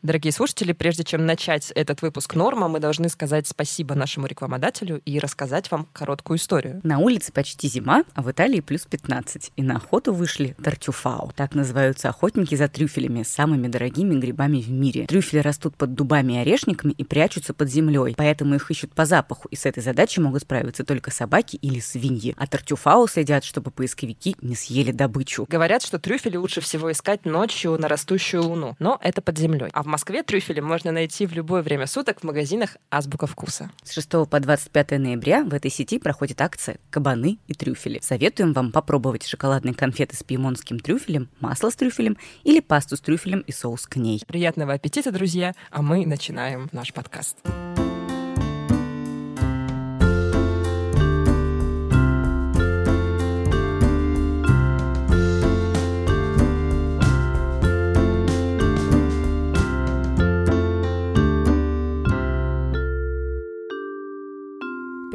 [0.00, 5.18] Дорогие слушатели, прежде чем начать этот выпуск «Норма», мы должны сказать спасибо нашему рекламодателю и
[5.18, 6.80] рассказать вам короткую историю.
[6.84, 9.50] На улице почти зима, а в Италии плюс 15.
[9.56, 11.32] И на охоту вышли тартюфао.
[11.34, 15.06] Так называются охотники за трюфелями, самыми дорогими грибами в мире.
[15.06, 19.48] Трюфели растут под дубами и орешниками и прячутся под землей, поэтому их ищут по запаху,
[19.48, 22.36] и с этой задачей могут справиться только собаки или свиньи.
[22.38, 25.46] А тартюфао следят, чтобы поисковики не съели добычу.
[25.48, 29.70] Говорят, что трюфели лучше всего искать ночью на растущую луну, но это под землей.
[29.72, 33.70] А в Москве трюфели можно найти в любое время суток в магазинах «Азбука вкуса».
[33.82, 37.98] С 6 по 25 ноября в этой сети проходит акция «Кабаны и трюфели».
[38.02, 43.40] Советуем вам попробовать шоколадные конфеты с пьемонтским трюфелем, масло с трюфелем или пасту с трюфелем
[43.40, 44.22] и соус к ней.
[44.26, 45.54] Приятного аппетита, друзья!
[45.70, 47.38] А мы начинаем наш подкаст.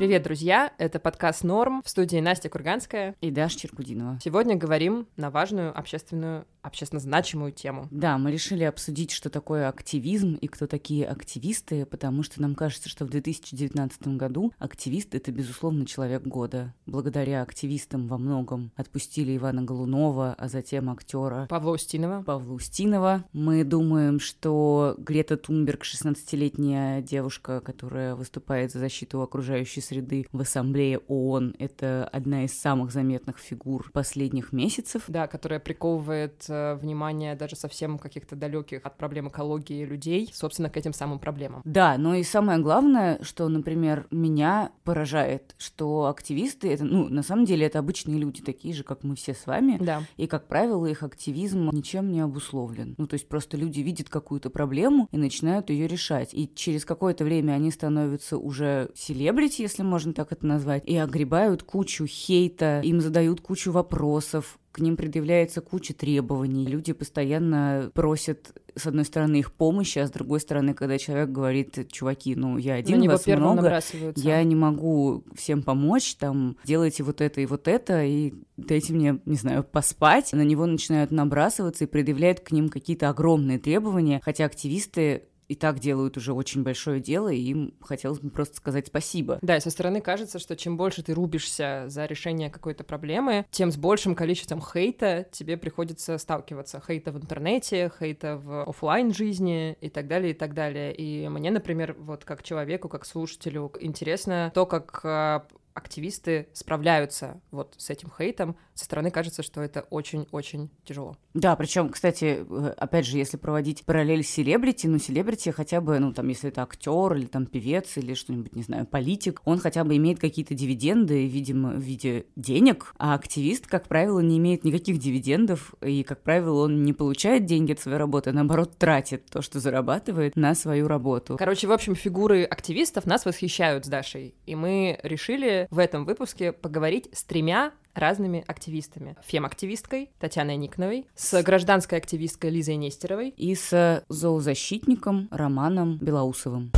[0.04, 0.74] Привет, друзья!
[0.80, 4.20] Это подкаст «Норм» в студии Настя Курганская и Даша Черкудинова.
[4.22, 7.88] Сегодня говорим на важную общественную, общественно значимую тему.
[7.92, 12.90] Да, мы решили обсудить, что такое активизм и кто такие активисты, потому что нам кажется,
[12.90, 16.74] что в 2019 году активист— это, безусловно, человек года.
[16.86, 22.24] Благодаря активистам во многом отпустили Ивана Голунова, а затем актера Павла Устинова.
[22.24, 23.24] Павла Устинова.
[23.34, 31.00] Мы думаем, что Грета Тунберг, 16-летняя девушка, которая выступает за защиту окружающей среды, в Ассамблее
[31.08, 31.56] ООН.
[31.60, 35.04] Это одна из самых заметных фигур последних месяцев.
[35.08, 36.46] Да, которая приковывает
[36.82, 41.62] внимание даже совсем каких-то далеких от проблем экологии людей, собственно, к этим самым проблемам.
[41.66, 47.46] Да, но и самое главное, что, например, меня поражает, что активисты, это, ну, на самом
[47.46, 49.78] деле, это обычные люди, такие же, как мы все с вами.
[49.80, 50.04] Да.
[50.18, 52.96] И, как правило, их активизм ничем не обусловлен.
[52.98, 56.34] Ну, то есть просто люди видят какую-то проблему и начинают ее решать.
[56.34, 61.64] И через какое-то время они становятся уже селебрити, если можно так это назвать, и огребают
[61.64, 66.66] кучу хейта, им задают кучу вопросов, к ним предъявляется куча требований.
[66.66, 71.88] Люди постоянно просят, с одной стороны, их помощи, а с другой стороны, когда человек говорит,
[71.92, 73.80] чуваки, ну, я один, На вас много,
[74.16, 78.94] я я не могу всем помочь, там, делайте вот это и вот это, и дайте
[78.94, 80.34] мне, не знаю, поспать.
[80.34, 85.80] На него начинают набрасываться и предъявляют к ним какие-то огромные требования, хотя активисты и так
[85.80, 89.38] делают уже очень большое дело, и им хотелось бы просто сказать спасибо.
[89.44, 93.72] Да, и со стороны кажется, что чем больше ты рубишься за решение какой-то проблемы, тем
[93.72, 96.82] с большим количеством хейта тебе приходится сталкиваться.
[96.86, 100.92] Хейта в интернете, хейта в офлайн жизни и так далее, и так далее.
[100.92, 107.76] И мне, например, вот как человеку, как слушателю, интересно то, как а, активисты справляются вот
[107.78, 111.16] с этим хейтом, со стороны кажется, что это очень-очень тяжело.
[111.34, 116.00] Да, причем, кстати, э, опять же, если проводить параллель с селебрити, ну, селебрити хотя бы,
[116.00, 119.84] ну, там, если это актер или там певец или что-нибудь, не знаю, политик, он хотя
[119.84, 124.98] бы имеет какие-то дивиденды, видимо, в виде денег, а активист, как правило, не имеет никаких
[124.98, 129.42] дивидендов, и, как правило, он не получает деньги от своей работы, а наоборот, тратит то,
[129.42, 131.38] что зарабатывает на свою работу.
[131.38, 136.52] Короче, в общем, фигуры активистов нас восхищают с Дашей, и мы решили в этом выпуске
[136.52, 139.16] поговорить с тремя разными активистами.
[139.26, 146.72] Фем-активисткой Татьяной Никновой, с гражданской активисткой Лизой Нестеровой и с зоозащитником Романом Белоусовым.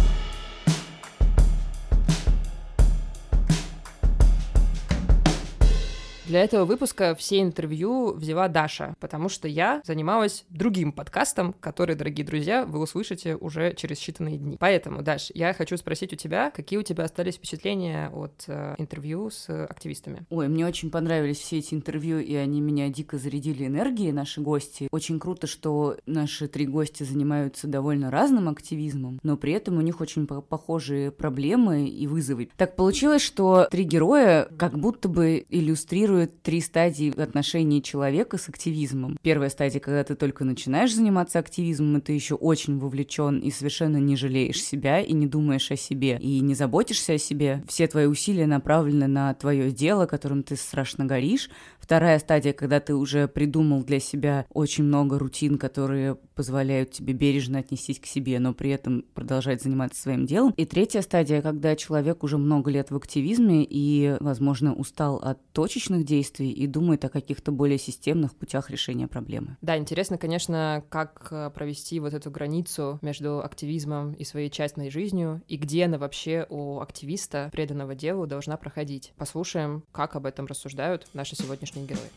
[6.27, 12.25] Для этого выпуска все интервью взяла Даша, потому что я занималась другим подкастом, который, дорогие
[12.25, 14.57] друзья, вы услышите уже через считанные дни.
[14.59, 19.29] Поэтому, Даш, я хочу спросить у тебя, какие у тебя остались впечатления от э, интервью
[19.29, 20.25] с активистами?
[20.31, 24.87] Ой, мне очень понравились все эти интервью, и они меня дико зарядили энергией, наши гости.
[24.89, 30.01] Очень круто, что наши три гостя занимаются довольно разным активизмом, но при этом у них
[30.01, 32.49] очень похожие проблемы и вызовы.
[32.57, 38.49] Так получилось, что три героя как будто бы иллюстрируют иллюстрирует три стадии отношений человека с
[38.49, 39.17] активизмом.
[39.21, 43.97] Первая стадия, когда ты только начинаешь заниматься активизмом, и ты еще очень вовлечен и совершенно
[43.97, 47.63] не жалеешь себя и не думаешь о себе и не заботишься о себе.
[47.67, 51.49] Все твои усилия направлены на твое дело, которым ты страшно горишь.
[51.79, 57.59] Вторая стадия, когда ты уже придумал для себя очень много рутин, которые позволяют тебе бережно
[57.59, 60.53] отнестись к себе, но при этом продолжать заниматься своим делом.
[60.57, 66.05] И третья стадия, когда человек уже много лет в активизме и, возможно, устал от точечных
[66.05, 69.57] действий и думает о каких-то более системных путях решения проблемы.
[69.61, 75.41] Да, интересно, конечно, как э, провести вот эту границу между активизмом и своей частной жизнью,
[75.47, 79.13] и где она вообще у активиста, преданного делу, должна проходить.
[79.17, 82.09] Послушаем, как об этом рассуждают наши сегодняшние герои.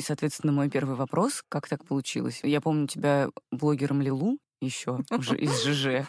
[0.00, 1.42] Соответственно, мой первый вопрос.
[1.48, 2.40] Как так получилось?
[2.42, 5.00] Я помню тебя блогером Лилу, еще
[5.38, 6.06] из ЖЖ.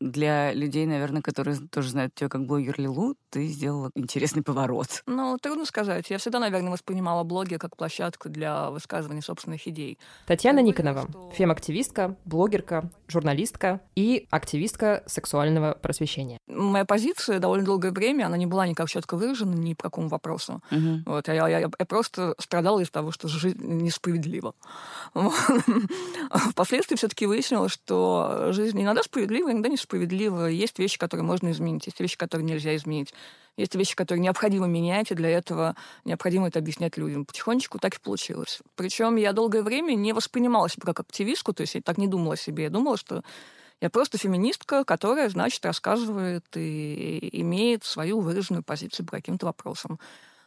[0.00, 5.02] Для людей, наверное, которые тоже знают тебя как блогер Лилу, ты сделала интересный поворот.
[5.06, 6.10] Ну, трудно сказать.
[6.10, 9.98] Я всегда, наверное, воспринимала блоги как площадку для высказывания собственных идей.
[10.26, 11.30] Татьяна Никонова, что...
[11.34, 16.38] фем-активистка, блогерка, журналистка и активистка сексуального просвещения.
[16.48, 20.62] Моя позиция довольно долгое время, она не была никак четко выражена ни по какому вопросу.
[20.70, 21.02] Угу.
[21.06, 24.54] Вот, я, я, я просто страдала из того, что жизнь несправедлива.
[26.50, 30.46] Впоследствии все-таки выяснилось, выяснила, что жизнь иногда справедлива, иногда несправедлива.
[30.46, 33.12] Есть вещи, которые можно изменить, есть вещи, которые нельзя изменить.
[33.56, 35.74] Есть вещи, которые необходимо менять, и для этого
[36.04, 37.24] необходимо это объяснять людям.
[37.24, 38.60] Потихонечку так и получилось.
[38.76, 42.34] Причем я долгое время не воспринимала себя как активистку, то есть я так не думала
[42.34, 42.64] о себе.
[42.64, 43.22] Я думала, что
[43.80, 49.98] я просто феминистка, которая, значит, рассказывает и имеет свою выраженную позицию по каким-то вопросам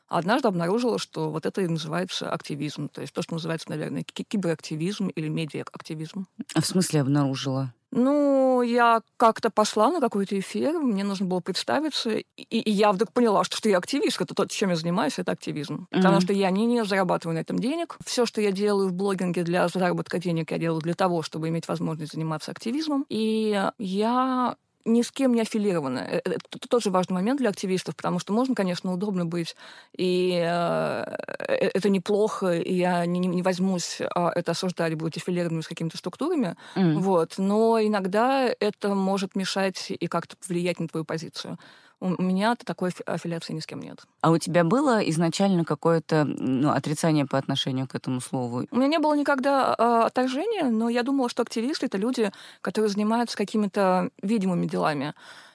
[0.07, 2.89] однажды обнаружила, что вот это и называется активизм.
[2.89, 6.27] То есть то, что называется, наверное, киберактивизм или медиа-активизм.
[6.53, 7.73] А в смысле обнаружила?
[7.95, 13.11] Ну, я как-то пошла на какой-то эфир, мне нужно было представиться, и, и я вдруг
[13.11, 15.87] поняла, что, что я активистка, это то, чем я занимаюсь, это активизм.
[15.91, 15.97] Mm-hmm.
[15.97, 17.97] Потому что я не, не зарабатываю на этом денег.
[18.03, 21.67] Все, что я делаю в блогинге для заработка денег, я делаю для того, чтобы иметь
[21.67, 23.05] возможность заниматься активизмом.
[23.09, 25.99] И я ни с кем не аффилированы.
[25.99, 29.55] Э, э, это тоже важный момент для активистов, потому что можно, конечно, удобно быть,
[29.95, 31.03] и э,
[31.47, 35.97] э это неплохо, и я не, не возьмусь а это осуждать, быть аффилированным с какими-то
[35.97, 36.95] структурами, mm.
[36.99, 41.57] вот, но иногда это может мешать и как-то повлиять на твою позицию.
[42.03, 44.01] У меня такой аффилиации ни с кем нет.
[44.19, 48.67] А у тебя было изначально какое-то ну, отрицание по отношению к этому слову?
[48.71, 52.89] У меня не было никогда э, отторжения, но я думала, что активисты— это люди, которые
[52.89, 55.13] занимаются какими-то видимыми делами.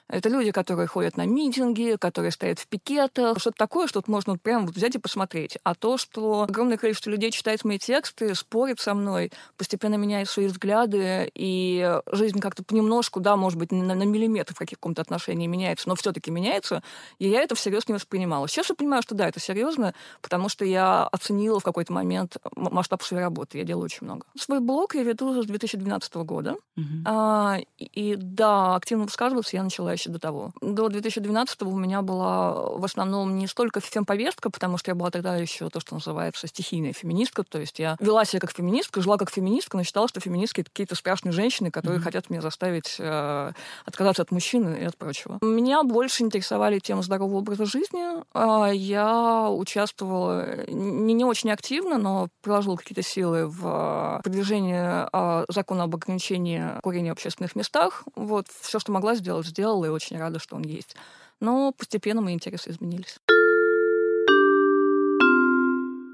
[0.09, 3.39] Это люди, которые ходят на митинги, которые стоят в пикетах.
[3.39, 5.57] Что-то такое, что можно прямо вот взять и посмотреть.
[5.63, 10.47] А то, что огромное количество людей читает мои тексты, спорит со мной, постепенно меняет свои
[10.47, 15.87] взгляды, и жизнь как-то понемножку, да, может быть, на, на миллиметр в каком-то отношении меняется,
[15.87, 16.81] но все-таки меняется,
[17.19, 18.47] и я это всерьез не воспринимала.
[18.47, 23.03] Сейчас я понимаю, что да, это серьезно, потому что я оценила в какой-то момент масштаб
[23.03, 23.59] своей работы.
[23.59, 24.25] Я делаю очень много.
[24.37, 26.55] Свой блог я веду с 2012 года.
[26.77, 26.83] Uh-huh.
[27.05, 30.51] А, и, и да, активно высказываться я начала еще до того.
[30.61, 35.35] До 2012 у меня была в основном не столько фем-повестка, потому что я была тогда
[35.35, 39.31] еще то, что называется стихийная феминистка, то есть я вела себя как феминистка, жила как
[39.31, 42.03] феминистка, но считала, что феминистки— это какие-то страшные женщины, которые mm-hmm.
[42.03, 43.51] хотят меня заставить э,
[43.85, 45.37] отказаться от мужчины и от прочего.
[45.41, 48.23] Меня больше интересовали темы здорового образа жизни.
[48.33, 55.83] Э, я участвовала не, не очень активно, но приложила какие-то силы в продвижении э, закона
[55.83, 58.03] об ограничении курения в общественных местах.
[58.15, 60.95] Вот, все, что могла сделать, сделала, и очень рада, что он есть.
[61.39, 63.19] Но постепенно мои интересы изменились.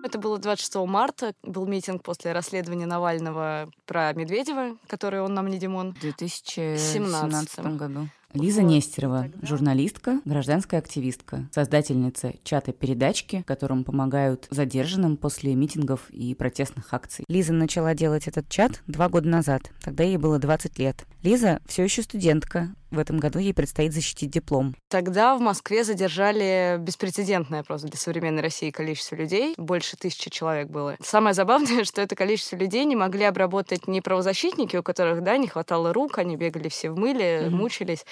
[0.04, 5.58] Это было 26 марта, был митинг после расследования Навального про Медведева, который он нам не
[5.58, 5.96] Димон.
[5.96, 8.08] В 2017 году.
[8.36, 16.94] Лиза Нестерова, журналистка, гражданская активистка, создательница чата передачки, которым помогают задержанным после митингов и протестных
[16.94, 17.24] акций.
[17.30, 21.06] Лиза начала делать этот чат два года назад, тогда ей было 20 лет.
[21.24, 24.76] Лиза все еще студентка, в этом году ей предстоит защитить диплом.
[24.90, 29.54] Тогда в Москве задержали беспрецедентное просто для современной России количество людей.
[29.58, 30.96] Больше тысячи человек было.
[31.02, 35.48] Самое забавное, что это количество людей не могли обработать не правозащитники, у которых, да, не
[35.48, 37.50] хватало рук, они бегали все в мыле, mm-hmm.
[37.50, 38.06] мучились,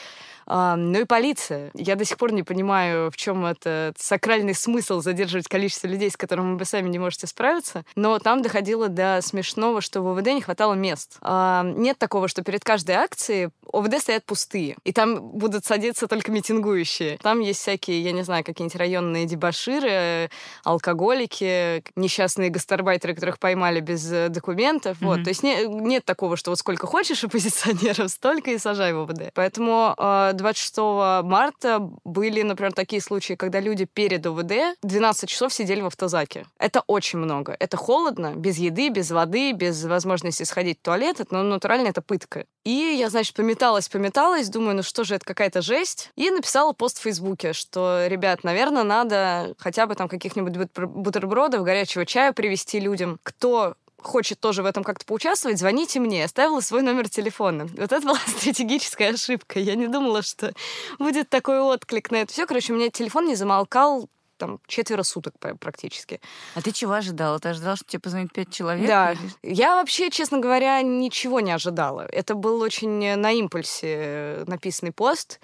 [0.47, 1.71] ну и полиция.
[1.73, 6.17] Я до сих пор не понимаю, в чем это сакральный смысл задерживать количество людей, с
[6.17, 7.85] которыми вы сами не можете справиться.
[7.95, 11.17] Но там доходило до смешного, что в ОВД не хватало мест.
[11.21, 16.31] А, нет такого, что перед каждой акцией ОВД стоят пустые, и там будут садиться только
[16.31, 17.17] митингующие.
[17.17, 20.29] Там есть всякие, я не знаю, какие-нибудь районные дебаширы,
[20.63, 24.97] алкоголики, несчастные гастарбайтеры, которых поймали без э, документов.
[25.01, 25.05] Mm-hmm.
[25.05, 25.23] Вот.
[25.23, 29.31] То есть не, нет такого, что вот сколько хочешь оппозиционеров, столько и сажай в ОВД.
[29.33, 30.77] Поэтому а, 26
[31.23, 36.45] марта были, например, такие случаи, когда люди перед ОВД 12 часов сидели в автозаке.
[36.57, 37.55] Это очень много.
[37.59, 41.19] Это холодно, без еды, без воды, без возможности сходить в туалет.
[41.19, 42.45] Это, ну, натурально это пытка.
[42.63, 46.11] И я, значит, пометалась, пометалась, думаю, ну что же, это какая-то жесть.
[46.15, 52.05] И написала пост в Фейсбуке, что, ребят, наверное, надо хотя бы там каких-нибудь бутербродов, горячего
[52.05, 53.19] чая привезти людям.
[53.23, 53.75] Кто
[54.05, 56.25] хочет тоже в этом как-то поучаствовать, звоните мне.
[56.25, 57.65] Оставила свой номер телефона.
[57.65, 59.59] Вот это была стратегическая ошибка.
[59.59, 60.53] Я не думала, что
[60.99, 62.45] будет такой отклик на это все.
[62.45, 66.19] Короче, у меня телефон не замолкал там четверо суток практически.
[66.55, 67.39] А ты чего ожидала?
[67.39, 68.87] Ты ожидала, что тебе позвонит пять человек?
[68.87, 69.15] Да.
[69.41, 72.05] Я вообще, честно говоря, ничего не ожидала.
[72.11, 75.39] Это был очень на импульсе написанный пост.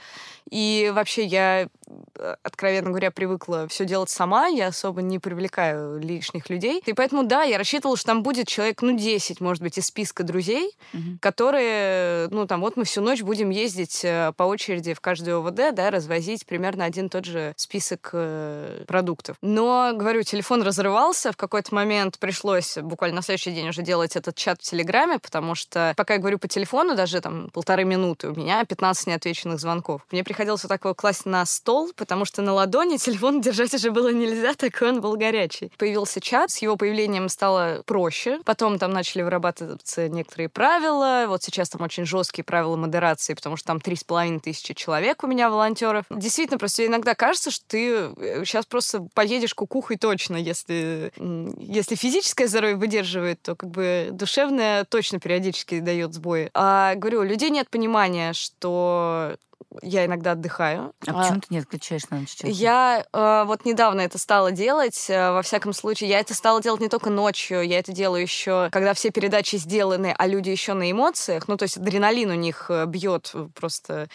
[0.50, 1.68] И вообще я
[2.16, 6.82] э, откровенно говоря, привыкла все делать сама, я особо не привлекаю лишних людей.
[6.86, 10.24] И поэтому, да, я рассчитывала, что там будет человек, ну, 10, может быть, из списка
[10.24, 11.18] друзей, угу.
[11.22, 15.76] которые, ну, там, вот мы всю ночь будем ездить э, по очереди в каждую ОВД,
[15.76, 19.38] да, развозить примерно один и тот же список э, продуктов.
[19.42, 24.36] Но, говорю, телефон разрывался, в какой-то момент пришлось буквально на следующий день уже делать этот
[24.36, 28.36] чат в Телеграме, потому что пока я говорю по телефону, даже там полторы минуты, у
[28.36, 30.06] меня 15 неотвеченных звонков.
[30.12, 33.92] Мне приходилось вот так его класть на стол, потому что на ладони телефон держать уже
[33.92, 35.72] было нельзя, такой он был горячий.
[35.78, 38.40] Появился чат, с его появлением стало проще.
[38.46, 41.26] Потом там начали вырабатываться некоторые правила.
[41.28, 45.24] Вот сейчас там очень жесткие правила модерации, потому что там три с половиной тысячи человек
[45.24, 46.06] у меня волонтеров.
[46.10, 48.12] Действительно, просто иногда кажется, что ты
[48.46, 51.12] сейчас э, просто поедешь кукухой точно, если,
[51.58, 56.50] если физическое здоровье выдерживает, то как бы душевное точно периодически дает сбои.
[56.54, 59.36] А говорю, у людей нет понимания, что
[59.82, 60.94] я иногда отдыхаю.
[61.06, 62.36] А, а почему ты не отключаешь на ночь?
[62.44, 65.10] Я э, вот недавно это стала делать.
[65.10, 68.70] Э, во всяком случае, я это стала делать не только ночью, я это делаю еще,
[68.72, 71.48] когда все передачи сделаны, а люди еще на эмоциях.
[71.48, 74.10] Ну, то есть адреналин у них э, бьет просто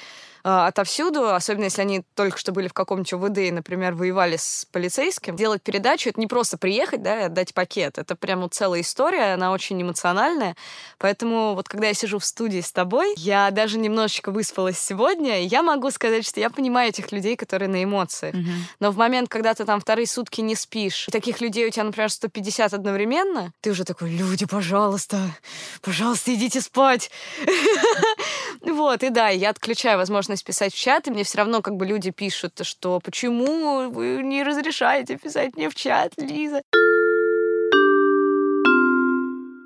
[0.44, 5.36] отовсюду, особенно если они только что были в каком-нибудь УВД и, например, воевали с полицейским.
[5.36, 7.96] Делать передачу— это не просто приехать, да, и отдать пакет.
[7.96, 10.54] Это прямо целая история, она очень эмоциональная.
[10.98, 15.46] Поэтому вот когда я сижу в студии с тобой, я даже немножечко выспалась сегодня, и
[15.46, 18.34] я могу сказать, что я понимаю этих людей, которые на эмоциях.
[18.34, 18.54] Mm-hmm.
[18.80, 21.84] Но в момент, когда ты там вторые сутки не спишь, и таких людей у тебя,
[21.84, 25.18] например, 150 одновременно, ты уже такой, люди, пожалуйста,
[25.80, 27.10] пожалуйста, идите спать.
[28.60, 31.86] Вот, и да, я отключаю возможность писать в чат, и мне все равно как бы
[31.86, 36.62] люди пишут, что почему вы не разрешаете писать мне в чат, Лиза?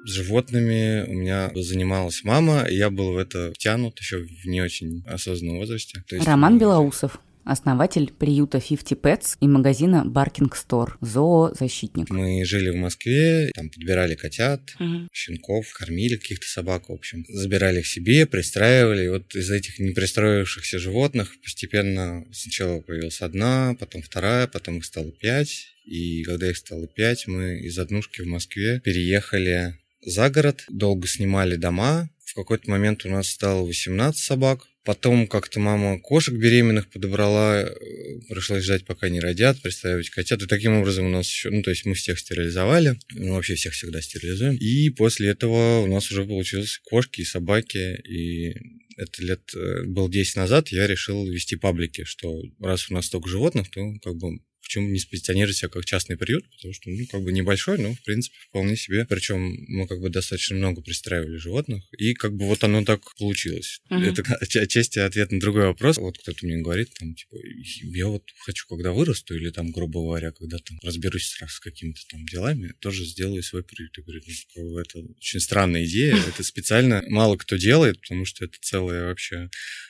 [0.04, 4.62] С животными у меня занималась мама, и я был в это втянут еще в не
[4.62, 6.02] очень осознанном возрасте.
[6.16, 12.10] есть, Роман Белоусов основатель приюта 50 Pets и магазина Barking Store, зоозащитник.
[12.10, 15.08] Мы жили в Москве, там подбирали котят, угу.
[15.12, 17.24] щенков, кормили каких-то собак, в общем.
[17.28, 19.04] Забирали их себе, пристраивали.
[19.04, 25.10] И вот из этих непристроившихся животных постепенно сначала появилась одна, потом вторая, потом их стало
[25.10, 25.68] пять.
[25.84, 29.74] И когда их стало пять, мы из однушки в Москве переехали
[30.04, 32.10] за город, долго снимали дома.
[32.24, 34.66] В какой-то момент у нас стало 18 собак.
[34.88, 37.74] Потом как-то мама кошек беременных подобрала, э,
[38.30, 40.40] пришлось ждать, пока не родят, представить котят.
[40.40, 43.74] И таким образом у нас еще, ну, то есть мы всех стерилизовали, мы вообще всех
[43.74, 44.56] всегда стерилизуем.
[44.56, 48.54] И после этого у нас уже получилось кошки и собаки, и
[48.96, 53.28] это лет э, был 10 назад, я решил вести паблики, что раз у нас столько
[53.28, 57.22] животных, то как бы почему не спозиционировать себя как частный приют, потому что, ну, как
[57.22, 59.06] бы небольшой, но, в принципе, вполне себе.
[59.08, 63.80] Причем мы как бы достаточно много пристраивали животных, и как бы вот оно так получилось.
[63.90, 64.10] Uh-huh.
[64.10, 64.22] Это
[64.60, 65.96] отчасти ответ на другой вопрос.
[65.98, 67.36] Вот кто-то мне говорит, там, типа,
[67.96, 72.24] я вот хочу, когда вырасту, или там, грубо говоря, когда там разберусь с какими-то там
[72.26, 73.96] делами, тоже сделаю свой приют.
[73.96, 74.22] Я говорю,
[74.56, 79.48] ну, это очень странная идея, это специально мало кто делает, потому что это целая вообще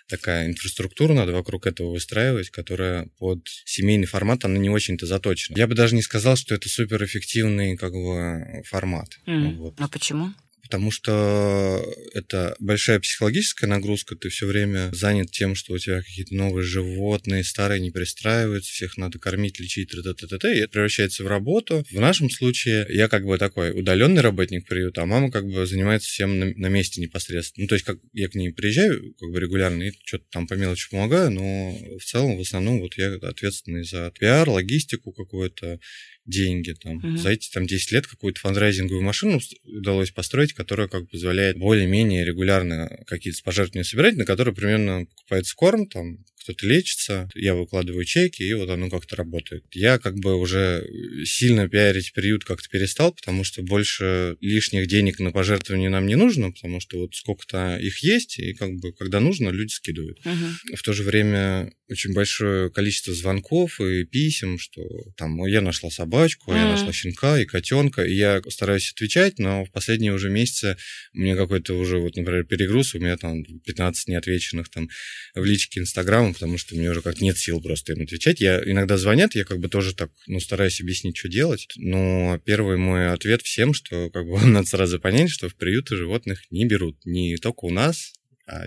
[0.08, 5.56] такая инфраструктура надо вокруг этого выстраивать, которая под семейный формат, она не очень-то заточена.
[5.56, 9.18] Я бы даже не сказал, что это суперэффективный как бы формат.
[9.26, 9.56] Mm.
[9.56, 9.74] Вот.
[9.78, 10.32] А почему?
[10.68, 11.82] Потому что
[12.12, 17.42] это большая психологическая нагрузка, ты все время занят тем, что у тебя какие-то новые животные,
[17.42, 21.26] старые не пристраиваются, всех надо кормить, лечить, т -т -т -т, и это превращается в
[21.26, 21.86] работу.
[21.90, 26.10] В нашем случае я как бы такой удаленный работник приюта, а мама как бы занимается
[26.10, 27.64] всем на, на месте непосредственно.
[27.64, 30.52] Ну, то есть как я к ней приезжаю как бы регулярно и что-то там по
[30.52, 35.80] мелочи помогаю, но в целом, в основном, вот я ответственный за пиар, логистику какую-то,
[36.28, 36.72] деньги.
[36.72, 36.98] Там.
[36.98, 37.16] Mm-hmm.
[37.16, 42.24] За эти там, 10 лет какую-то фандрайзинговую машину удалось построить, которая как бы позволяет более-менее
[42.24, 48.42] регулярно какие-то пожертвования собирать, на которые примерно покупается корм, там, кто-то лечится, я выкладываю чеки,
[48.42, 49.64] и вот оно как-то работает.
[49.72, 50.88] Я как бы уже
[51.24, 56.50] сильно пиарить приют как-то перестал, потому что больше лишних денег на пожертвования нам не нужно,
[56.50, 60.20] потому что вот сколько-то их есть, и как бы когда нужно, люди скидывают.
[60.24, 60.76] Uh-huh.
[60.76, 64.82] В то же время очень большое количество звонков и писем, что
[65.16, 66.56] там я нашла собачку, uh-huh.
[66.56, 70.76] я нашла щенка и котенка, и я стараюсь отвечать, но в последние уже месяцы
[71.12, 74.88] мне какой-то уже, вот, например, перегруз, у меня там 15 неотвеченных там
[75.34, 78.40] в личке Инстаграма, потому что мне уже как нет сил просто им отвечать.
[78.40, 81.66] Я иногда звонят, я как бы тоже так, ну, стараюсь объяснить, что делать.
[81.76, 86.42] Но первый мой ответ всем, что как бы надо сразу понять, что в приюты животных
[86.50, 86.98] не берут.
[87.04, 88.12] Не только у нас,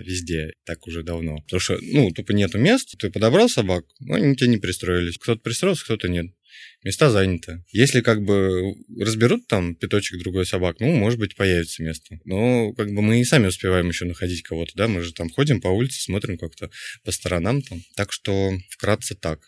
[0.00, 1.38] везде, так уже давно.
[1.42, 5.18] Потому что, ну, тупо нету мест, ты подобрал собак, но они тебе не пристроились.
[5.18, 6.26] Кто-то пристроился, кто-то нет.
[6.84, 7.64] места заняты.
[7.72, 12.18] Если как бы разберут там пяточек другой собак, ну, может быть, появится место.
[12.24, 15.60] Но как бы мы и сами успеваем еще находить кого-то, да, мы же там ходим
[15.60, 16.70] по улице, смотрим как-то
[17.04, 17.80] по сторонам там.
[17.96, 19.40] Так что вкратце так.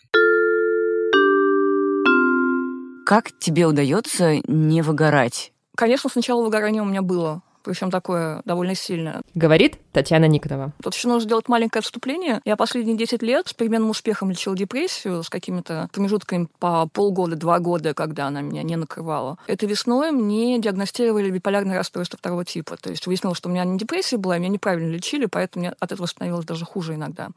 [3.05, 5.51] Как тебе удается не выгорать?
[5.77, 9.21] Конечно, сначала выгорание у меня было причем такое довольно сильное.
[9.33, 10.71] Говорит Татьяна Никонова.
[10.81, 12.41] Тут еще нужно сделать маленькое отступление.
[12.45, 17.59] Я последние 10 лет с переменным успехом лечила депрессию с какими-то промежутками по полгода, два
[17.59, 19.37] года, когда она меня не накрывала.
[19.47, 22.77] Этой весной мне диагностировали биполярное расстройство второго типа.
[22.77, 26.05] То есть выяснилось, что у меня не депрессия была, меня неправильно лечили, поэтому от этого
[26.05, 27.29] становилось даже хуже иногда.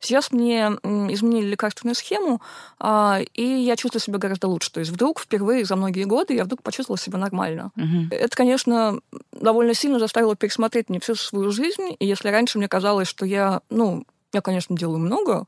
[0.00, 0.68] Сейчас мне
[1.10, 2.40] изменили лекарственную схему,
[2.78, 4.72] а, и я чувствую себя гораздо лучше.
[4.72, 7.70] То есть вдруг впервые за многие годы я вдруг почувствовала себя нормально.
[7.76, 8.08] Угу.
[8.10, 9.00] Это, конечно,
[9.32, 11.96] довольно сильно заставило пересмотреть мне всю свою жизнь.
[11.98, 15.46] И если раньше мне казалось, что я, ну, я, конечно, делаю много,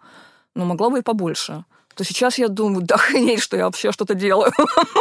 [0.54, 1.64] но могла бы и побольше
[1.96, 4.52] то сейчас я думаю, да охренеть, что я вообще что-то делаю.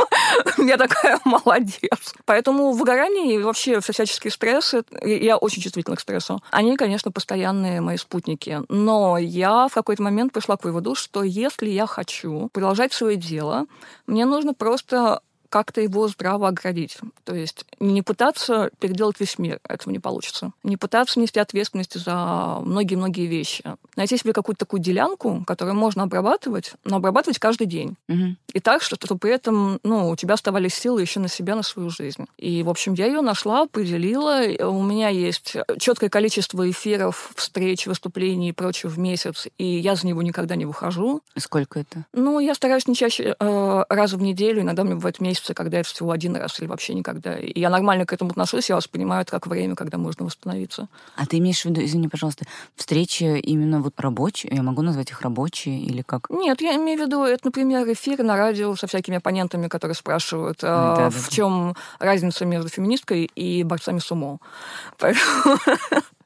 [0.58, 2.14] Я такая молодец.
[2.24, 7.98] Поэтому выгорание и вообще всяческие стрессы, я очень чувствительна к стрессу, они, конечно, постоянные мои
[7.98, 8.62] спутники.
[8.70, 13.66] Но я в какой-то момент пришла к выводу, что если я хочу продолжать свое дело,
[14.08, 16.98] мне нужно просто как-то его здраво оградить.
[17.24, 20.52] То есть не пытаться переделать весь мир, этого не получится.
[20.64, 23.64] Не пытаться нести ответственность за многие-многие вещи.
[23.96, 27.96] Найти себе какую-то такую делянку, которую можно обрабатывать, но обрабатывать каждый день.
[28.08, 28.36] Угу.
[28.54, 31.64] И так, что, что при этом ну, у тебя оставались силы еще на себя, на
[31.64, 32.26] свою жизнь.
[32.38, 34.42] И, в общем, я ее нашла, определила.
[34.68, 40.08] У меня есть четкое количество эфиров, встреч, выступлений и прочего в месяц, и я за
[40.08, 41.22] него никогда не выхожу.
[41.38, 42.06] Сколько это?
[42.14, 45.80] Ну, я стараюсь не чаще э, раза в неделю, иногда меня бывает месяц месяца, когда
[45.80, 47.38] это всего один раз или вообще никогда.
[47.38, 50.88] И я нормально к этому отношусь, я воспринимаю это как время, когда можно восстановиться.
[51.16, 54.52] А ты имеешь в виду, извини, пожалуйста, встречи именно вот рабочие?
[54.56, 56.30] Я могу назвать их рабочие или как?
[56.30, 60.60] Нет, я имею в виду, это, например, эфир на радио со всякими оппонентами, которые спрашивают,
[60.62, 61.32] да, э, да, в да.
[61.32, 64.40] чем разница между феминисткой и борцами сумо.
[64.98, 65.58] Поэтому...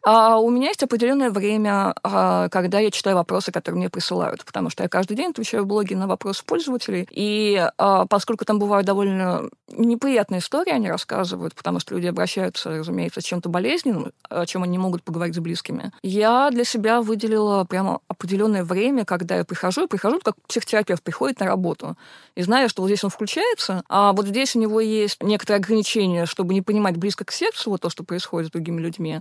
[0.02, 4.70] А у меня есть определенное время, а, когда я читаю вопросы, которые мне присылают, потому
[4.70, 7.08] что я каждый день отвечаю в блоге на вопросы пользователей.
[7.12, 13.20] И а, поскольку там бывают довольно неприятные истории, они рассказывают, потому что люди обращаются, разумеется,
[13.20, 17.66] с чем-то болезненным, о чем они не могут поговорить с близкими, я для себя выделила
[17.66, 21.98] прямо определенное время, когда я прихожу, и прихожу, как психотерапевт приходит на работу,
[22.36, 26.26] и знаю, что вот здесь он включается, а вот здесь у него есть некоторые ограничения,
[26.26, 29.20] чтобы не понимать близко к сердцу вот то, что происходит с другими людьми,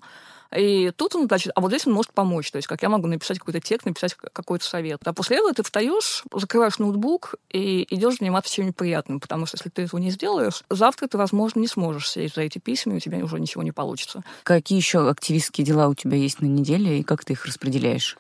[0.54, 2.50] и тут он, значит, а вот здесь он может помочь.
[2.50, 5.00] То есть, как я могу написать какой-то текст, написать какой-то совет.
[5.04, 9.20] А после этого ты встаешь, закрываешь ноутбук и идешь заниматься чем-нибудь приятным.
[9.20, 12.58] Потому что если ты этого не сделаешь, завтра ты, возможно, не сможешь сесть за эти
[12.58, 14.22] письма, и у тебя уже ничего не получится.
[14.42, 18.16] Какие еще активистские дела у тебя есть на неделе, и как ты их распределяешь?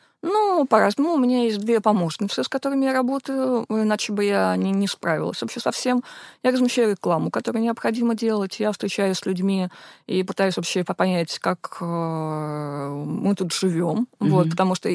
[0.58, 1.12] Ну, по-разному.
[1.12, 5.40] У меня есть две помощницы, с которыми я работаю, иначе бы я не, не справилась
[5.40, 6.02] вообще совсем.
[6.42, 8.58] Я размещаю рекламу, которую необходимо делать.
[8.58, 9.68] Я встречаюсь с людьми
[10.08, 14.08] и пытаюсь вообще понять, как э, мы тут живем.
[14.18, 14.28] Mm-hmm.
[14.30, 14.88] Вот, потому что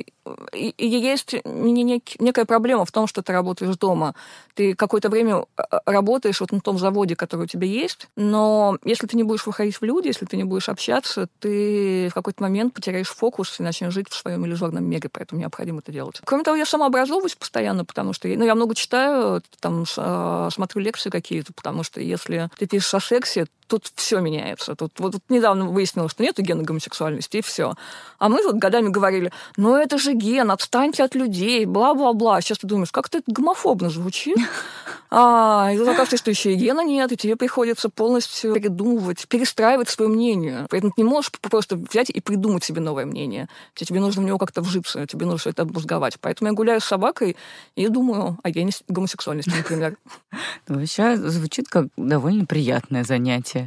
[0.54, 4.16] есть нек, некая проблема в том, что ты работаешь дома.
[4.54, 9.08] Ты какое-то время э, работаешь вот на том заводе, который у тебя есть, но если
[9.08, 12.74] ты не будешь выходить в люди, если ты не будешь общаться, ты в какой-то момент
[12.74, 16.22] потеряешь фокус и начнешь жить в своем иллюзорном мире поэтому необходимо это делать.
[16.24, 20.82] Кроме того, я сама образовываюсь постоянно, потому что ну, я много читаю, там э, смотрю
[20.82, 24.76] лекции какие-то, потому что если ты пишешь о сексе, тут все меняется.
[24.76, 27.74] Тут вот, вот недавно выяснилось, что нет гена гомосексуальности, и все.
[28.20, 32.42] А мы вот годами говорили, ну это же ген, отстаньте от людей, бла-бла-бла.
[32.42, 34.38] Сейчас ты думаешь, как-то это гомофобно звучит.
[35.16, 39.88] А, и тут оказывается, что еще и гена нет, и тебе приходится полностью передумывать, перестраивать
[39.88, 40.66] свое мнение.
[40.72, 43.48] Поэтому ты не можешь просто взять и придумать себе новое мнение.
[43.76, 46.18] Тебе нужно в него как-то вжиться, тебе нужно это обмозговать.
[46.20, 47.36] Поэтому я гуляю с собакой
[47.76, 49.98] и думаю о гене гомосексуальности, например.
[50.68, 53.63] Вообще звучит как довольно приятное занятие.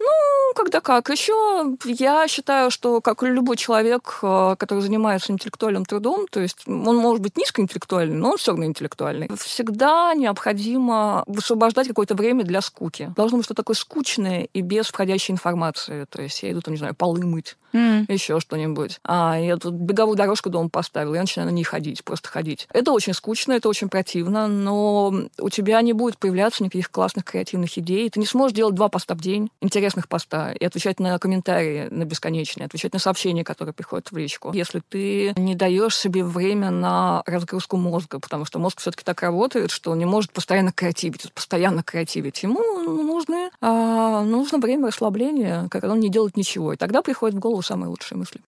[0.00, 1.10] Ну, когда как.
[1.10, 6.96] Еще я считаю, что как любой человек, э, который занимается интеллектуальным трудом, то есть он
[6.96, 13.12] может быть низкоинтеллектуальный, но он все равно интеллектуальный, всегда необходимо высвобождать какое-то время для скуки.
[13.14, 16.06] Должно быть что-то такое скучное и без входящей информации.
[16.08, 18.12] То есть я иду, там, не знаю, полы мыть, mm.
[18.12, 19.00] еще что-нибудь.
[19.04, 22.68] А я тут беговую дорожку дома поставила, я начинаю на ней ходить, просто ходить.
[22.72, 27.76] Это очень скучно, это очень противно, но у тебя не будет появляться никаких классных креативных
[27.78, 28.08] идей.
[28.10, 29.50] Ты не сможешь делать два поста в день.
[29.60, 34.52] Интересных поста и отвечать на комментарии на бесконечные, отвечать на сообщения, которые приходят в личку.
[34.52, 39.70] Если ты не даешь себе время на разгрузку мозга, потому что мозг все-таки так работает,
[39.70, 42.42] что он не может постоянно креативить, постоянно креативить.
[42.42, 46.72] Ему нужны, а, нужно время расслабления, когда он не делает ничего.
[46.72, 48.40] И тогда приходят в голову самые лучшие мысли.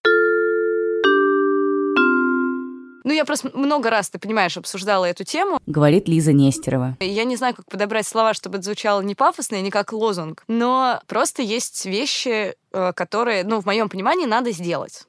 [3.04, 5.58] Ну, я просто много раз, ты понимаешь, обсуждала эту тему.
[5.66, 6.96] Говорит Лиза Нестерова.
[7.00, 10.44] Я не знаю, как подобрать слова, чтобы это звучало не пафосно и не как лозунг,
[10.46, 15.06] но просто есть вещи, э, которые, ну, в моем понимании, надо сделать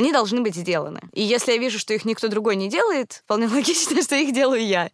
[0.00, 1.00] они должны быть сделаны.
[1.12, 4.64] И если я вижу, что их никто другой не делает, вполне логично, что их делаю
[4.66, 4.90] я.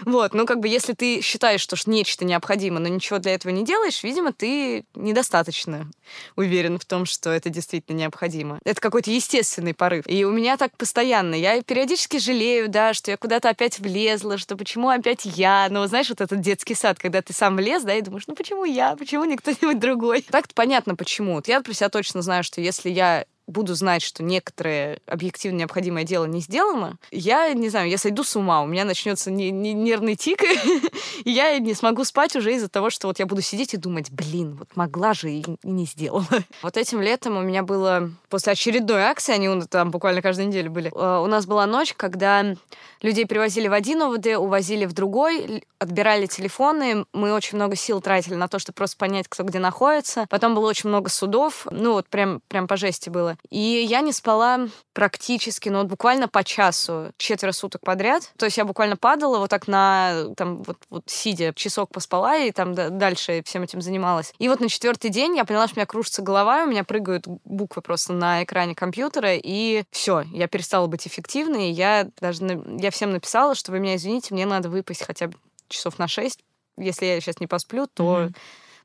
[0.00, 3.64] Вот, ну как бы если ты считаешь, что нечто необходимо, но ничего для этого не
[3.64, 5.90] делаешь, видимо, ты недостаточно
[6.36, 8.58] уверен в том, что это действительно необходимо.
[8.64, 10.04] Это какой-то естественный порыв.
[10.06, 11.34] И у меня так постоянно.
[11.34, 15.68] Я периодически жалею, да, что я куда-то опять влезла, что почему опять я.
[15.70, 18.64] Ну, знаешь, вот этот детский сад, когда ты сам влез, да, и думаешь, ну почему
[18.64, 20.22] я, почему не кто-нибудь другой.
[20.22, 21.34] Так-то понятно, почему.
[21.34, 26.04] Вот я про себя точно знаю, что если я буду знать, что некоторое объективно необходимое
[26.04, 29.72] дело не сделано, я, не знаю, я сойду с ума, у меня начнется не, не,
[29.72, 30.42] нервный тик,
[31.24, 34.10] и я не смогу спать уже из-за того, что вот я буду сидеть и думать,
[34.10, 36.26] блин, вот могла же и, и не сделала.
[36.62, 40.90] Вот этим летом у меня было, после очередной акции, они там буквально каждую неделю были,
[40.92, 42.56] э, у нас была ночь, когда
[43.02, 48.34] людей привозили в один ОВД, увозили в другой, отбирали телефоны, мы очень много сил тратили
[48.34, 50.26] на то, чтобы просто понять, кто где находится.
[50.28, 53.35] Потом было очень много судов, ну вот прям, прям по жести было.
[53.50, 58.30] И я не спала практически, ну вот буквально по часу, четверо суток подряд.
[58.36, 62.50] То есть я буквально падала вот так на, там, вот, вот сидя, часок поспала и
[62.50, 64.32] там дальше всем этим занималась.
[64.38, 67.26] И вот на четвертый день я поняла, что у меня кружится голова, у меня прыгают
[67.44, 72.42] буквы просто на экране компьютера, и все, я перестала быть эффективной, я даже,
[72.78, 75.34] я всем написала, что вы меня извините, мне надо выпасть хотя бы
[75.68, 76.40] часов на шесть.
[76.78, 78.22] Если я сейчас не посплю, то...
[78.22, 78.34] Mm-hmm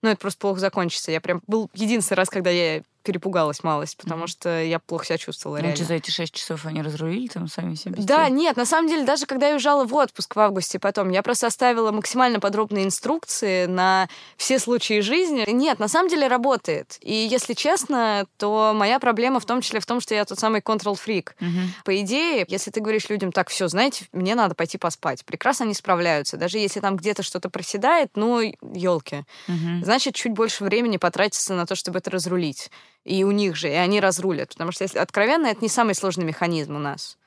[0.02, 1.12] ну, это просто плохо закончится.
[1.12, 1.42] Я прям...
[1.48, 4.28] Был единственный раз, когда я перепугалась малость, потому mm-hmm.
[4.28, 5.86] что я плохо себя чувствовала ну, реально.
[5.86, 7.96] за эти шесть часов они разрулили там сами себе?
[7.98, 11.24] Да, нет, на самом деле, даже когда я уезжала в отпуск в августе потом, я
[11.24, 15.46] просто оставила максимально подробные инструкции на все случаи жизни.
[15.52, 16.98] Нет, на самом деле работает.
[17.02, 20.62] И если честно, то моя проблема в том числе в том, что я тот самый
[20.62, 21.36] control-фрик.
[21.40, 21.68] Mm-hmm.
[21.86, 25.74] По идее, если ты говоришь людям, так, все, знаете, мне надо пойти поспать, прекрасно они
[25.74, 26.38] справляются.
[26.38, 29.24] Даже если там где-то что-то проседает, ну, елки.
[29.48, 29.84] Mm-hmm.
[29.84, 32.70] Значит, чуть больше времени потратится на то, чтобы это разрулить
[33.04, 34.50] и у них же, и они разрулят.
[34.50, 37.18] Потому что, если откровенно, это не самый сложный механизм у нас.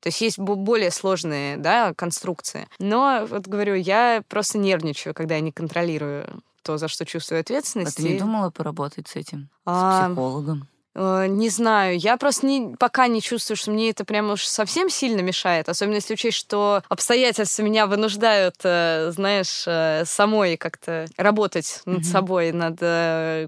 [0.00, 2.68] То есть есть более сложные да, конструкции.
[2.78, 7.98] Но, вот говорю, я просто нервничаю, когда я не контролирую то, за что чувствую ответственность.
[7.98, 9.50] А ты не думала поработать с этим?
[9.64, 10.04] А...
[10.04, 10.68] С психологом?
[10.94, 14.90] Э, не знаю, я просто не, пока не чувствую, что мне это прям уж совсем
[14.90, 21.82] сильно мешает, особенно если учесть, что обстоятельства меня вынуждают, э, знаешь, э, самой как-то работать
[21.84, 22.04] над mm-hmm.
[22.04, 22.78] собой, над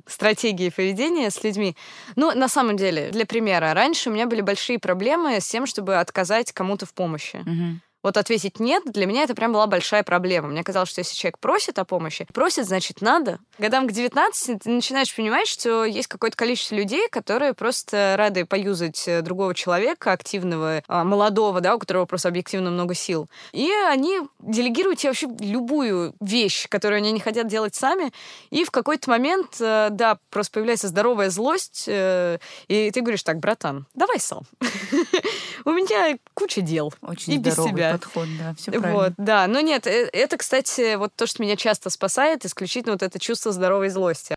[0.06, 1.76] стратегией поведения с людьми.
[2.16, 5.96] Ну, на самом деле, для примера, раньше у меня были большие проблемы с тем, чтобы
[5.96, 7.36] отказать кому-то в помощи.
[7.36, 7.91] Mm-hmm.
[8.02, 10.48] Вот ответить «нет» для меня это прям была большая проблема.
[10.48, 13.38] Мне казалось, что если человек просит о помощи, просит, значит, надо.
[13.58, 19.06] Годам к 19 ты начинаешь понимать, что есть какое-то количество людей, которые просто рады поюзать
[19.06, 23.28] э, другого человека, активного, а, молодого, да, у которого просто объективно много сил.
[23.52, 28.12] И они делегируют тебе вообще любую вещь, которую они не хотят делать сами.
[28.50, 33.38] И в какой-то момент, э, да, просто появляется здоровая злость, э, и ты говоришь, так,
[33.38, 34.42] братан, давай сам.
[35.64, 36.92] У меня куча дел.
[37.02, 38.92] Очень и без себя подход, да, все правильно.
[38.92, 39.46] Вот, да.
[39.46, 43.52] Но нет, э, это, кстати, вот то, что меня часто спасает, исключительно вот это чувство
[43.52, 44.34] здоровой злости.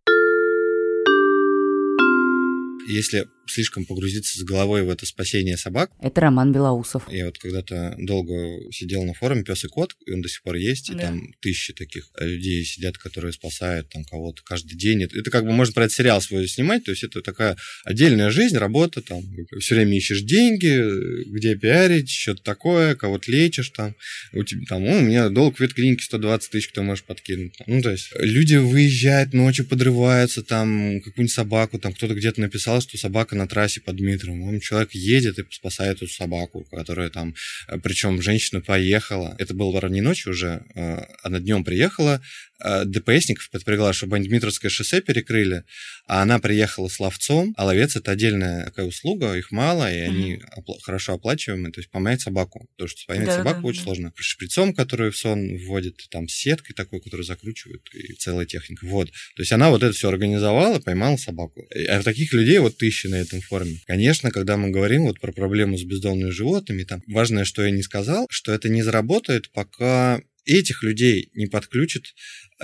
[2.88, 5.92] Если слишком погрузиться с головой в это спасение собак.
[6.02, 7.04] Это Роман Белоусов.
[7.12, 10.56] Я вот когда-то долго сидел на форуме «Пес и кот», и он до сих пор
[10.56, 10.98] есть, да.
[10.98, 15.04] и там тысячи таких людей сидят, которые спасают там кого-то каждый день.
[15.04, 18.30] Это, это как бы можно про этот сериал свой снимать, то есть это такая отдельная
[18.30, 19.24] жизнь, работа, там,
[19.60, 23.96] все время ищешь деньги, где пиарить, что-то такое, кого-то лечишь там,
[24.34, 27.58] у тебя там, у меня долг в ветклинике 120 тысяч, кто можешь подкинуть.
[27.68, 32.98] Ну, то есть люди выезжают ночью, подрываются, там, какую-нибудь собаку, там, кто-то где-то написал, что
[32.98, 34.44] собака на трассе под Дмитровым.
[34.44, 37.36] Он человек едет и спасает эту собаку, которая там,
[37.68, 39.36] э, причем женщина поехала.
[39.38, 42.22] Это было ранней ночью уже, э, она днем приехала,
[42.60, 45.64] ДПСников подпрягла, чтобы они Дмитровское шоссе перекрыли,
[46.08, 50.34] а она приехала с ловцом, а ловец— это отдельная такая услуга, их мало, и они
[50.36, 50.60] mm-hmm.
[50.60, 53.84] опла- хорошо оплачиваемые, то есть помять собаку, потому что поймать да, собаку да, очень да.
[53.84, 54.14] сложно.
[54.16, 58.86] Шприцом, который в сон вводит, там, сеткой такой, которую закручивают, и целая техника.
[58.86, 59.10] Вот.
[59.10, 61.68] То есть она вот это все организовала, поймала собаку.
[61.90, 63.80] А таких людей вот тысячи на этом форуме.
[63.86, 67.84] Конечно, когда мы говорим вот про проблему с бездомными животными, там важное, что я не
[67.84, 72.04] сказал, что это не заработает, пока этих людей не подключат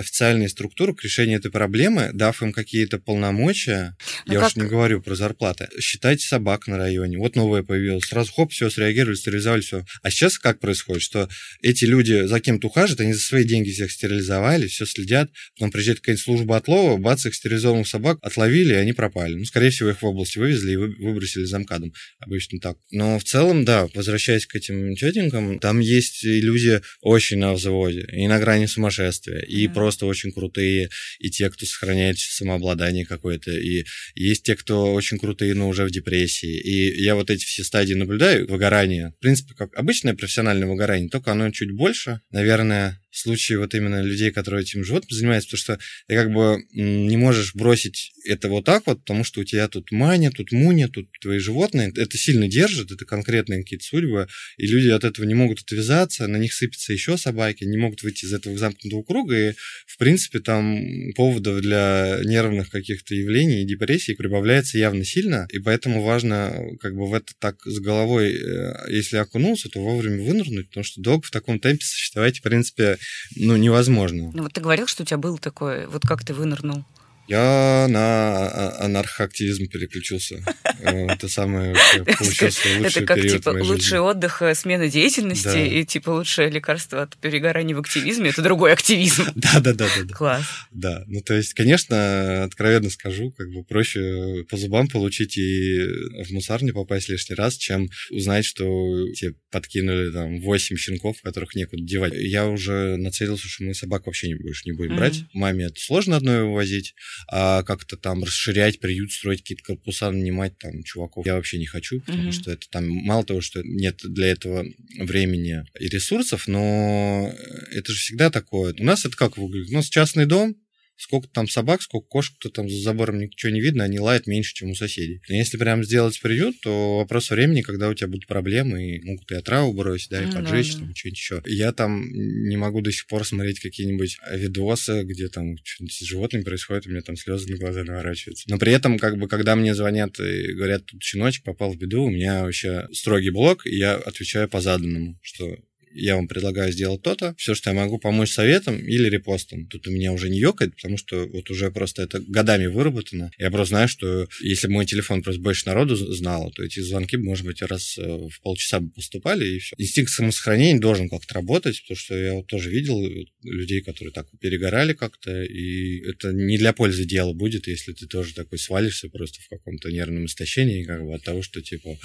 [0.01, 4.63] официальные структуры к решению этой проблемы, дав им какие-то полномочия, Ну я как- уж не
[4.67, 7.17] говорю про зарплаты, считайте собак на районе.
[7.17, 8.05] Вот новое появилось.
[8.05, 9.85] Сразу хоп, все, среагировали, стерилизовали, все.
[10.03, 11.29] А сейчас как происходит, что
[11.61, 15.99] эти люди за кем-то ухаживают, они за свои деньги всех стерилизовали, все следят, потом приезжает
[15.99, 19.35] какая-нибудь служба отлова, бац, их стерилизованных собак отловили, и они пропали.
[19.35, 21.93] Ну, скорее всего, их в области вывезли и вы- выбросили за МКАДом.
[22.19, 22.77] Обычно так.
[22.91, 28.27] Но в целом, да, возвращаясь к этим тетенькам, там есть иллюзия очень на взводе, и
[28.27, 29.73] на грани сумасшествия, и Да.
[29.73, 35.53] просто очень крутые, и те, кто сохраняет самообладание какое-то, и есть те, кто очень крутые,
[35.53, 36.59] но уже в депрессии.
[36.59, 39.13] И я вот эти все стадии наблюдаю, выгорание.
[39.17, 42.21] В принципе, как обычное профессиональное выгорание, только оно чуть больше.
[42.31, 47.17] Наверное, случае вот именно людей, которые этим животным занимаются, потому что ты как бы не
[47.17, 51.07] можешь бросить это вот так вот, потому что у тебя тут маня, тут муня, тут
[51.21, 51.91] твои животные.
[51.95, 56.37] Это сильно держит, это конкретные какие-то судьбы, и люди от этого не могут отвязаться, на
[56.37, 59.53] них сыпятся еще собаки, не могут выйти из этого замкнутого круга, и,
[59.85, 66.03] в принципе, там поводов для нервных каких-то явлений и депрессий прибавляется явно сильно, и поэтому
[66.03, 70.83] важно как бы в это так с головой, э, если окунулся, то вовремя вынырнуть, потому
[70.83, 72.97] что долго в таком темпе существовать, в принципе,
[73.35, 74.31] ну, невозможно.
[74.33, 76.85] Ну вот ты говорил, что у тебя было такое, вот как ты вынырнул?
[77.31, 80.43] Я на а- анархоактивизм переключился.
[80.81, 81.73] Это самое
[82.17, 83.97] получился Это лучший как период типа моей лучший жизни.
[83.97, 89.23] отдых, э, смена деятельности и типа лучшее лекарство от перегорания в активизме это другой активизм.
[89.35, 90.13] Да, да, да, да.
[90.13, 90.45] Класс.
[90.71, 95.79] Да, ну то есть, конечно, откровенно скажу, как бы проще по зубам получить и
[96.23, 98.65] в мусарню попасть лишний раз, чем узнать, что
[99.13, 102.13] тебе подкинули там 8 щенков, которых некуда девать.
[102.15, 105.23] Я уже нацелился, что мы собак вообще не, больше не будем брать.
[105.33, 106.93] Маме это сложно одной вывозить,
[107.27, 112.01] а как-то там расширять приют, строить какие-то корпуса, нанимать там чуваков я вообще не хочу,
[112.01, 112.31] потому Мгм.
[112.31, 114.65] что это там мало того, что нет для этого
[114.97, 117.33] времени и ресурсов, но
[117.71, 118.73] это же всегда такое.
[118.79, 119.69] У нас это как выглядит?
[119.71, 120.55] У нас частный дом,
[121.01, 124.53] сколько там собак, сколько кошек, то там за забором ничего не видно, они лают меньше,
[124.53, 125.21] чем у соседей.
[125.27, 129.31] Но если прям сделать приют, то вопрос времени, когда у тебя будут проблемы, и могут
[129.31, 130.79] и отраву бросить, да, и Ну поджечь, да.
[130.79, 131.41] там, что-нибудь еще.
[131.45, 136.43] Я там не могу до сих пор смотреть какие-нибудь видосы, где там что-нибудь с животными
[136.43, 138.49] происходит, у меня там слезы на глаза наворачиваются.
[138.49, 142.03] Но при этом, как бы, когда мне звонят и говорят, тут щеночек попал в беду,
[142.03, 145.57] у меня вообще строгий блок, и я отвечаю по заданному, что
[145.93, 149.67] я вам предлагаю сделать то-то, все, что я могу помочь советом или репостом.
[149.67, 153.31] Тут у меня уже не ёкает, потому что вот уже просто это годами выработано.
[153.37, 157.17] Я просто знаю, что если мой телефон просто больше народу з- знало, то эти звонки,
[157.17, 159.75] может быть, раз э, в полчаса бы поступали, и все.
[159.77, 164.27] Инстинкт самосохранения должен как-то работать, потому что я вот тоже видел э, людей, которые так
[164.39, 169.41] перегорали как-то, и это не для пользы дела будет, если ты тоже такой свалишься просто
[169.41, 171.97] в каком-то нервном истощении, как бы от того, что, типа,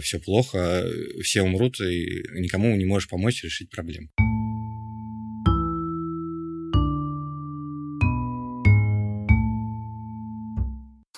[0.00, 4.08] все плохо, э, все умрут, и никому не можешь помочь решить проблему.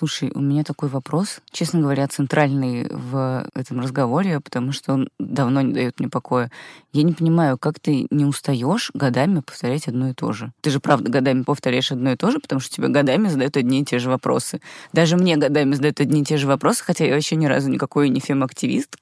[0.01, 5.61] Слушай, у меня такой вопрос, честно говоря, центральный в этом разговоре, потому что он давно
[5.61, 6.49] не дает мне покоя.
[6.91, 10.53] Я не понимаю, как ты не устаешь годами повторять одно и то же.
[10.61, 13.81] Ты же правда годами повторяешь одно и то же, потому что тебе годами задают одни
[13.81, 14.59] и те же вопросы.
[14.91, 18.09] Даже мне годами задают одни и те же вопросы, хотя я вообще ни разу никакой
[18.09, 18.97] не фем-активист,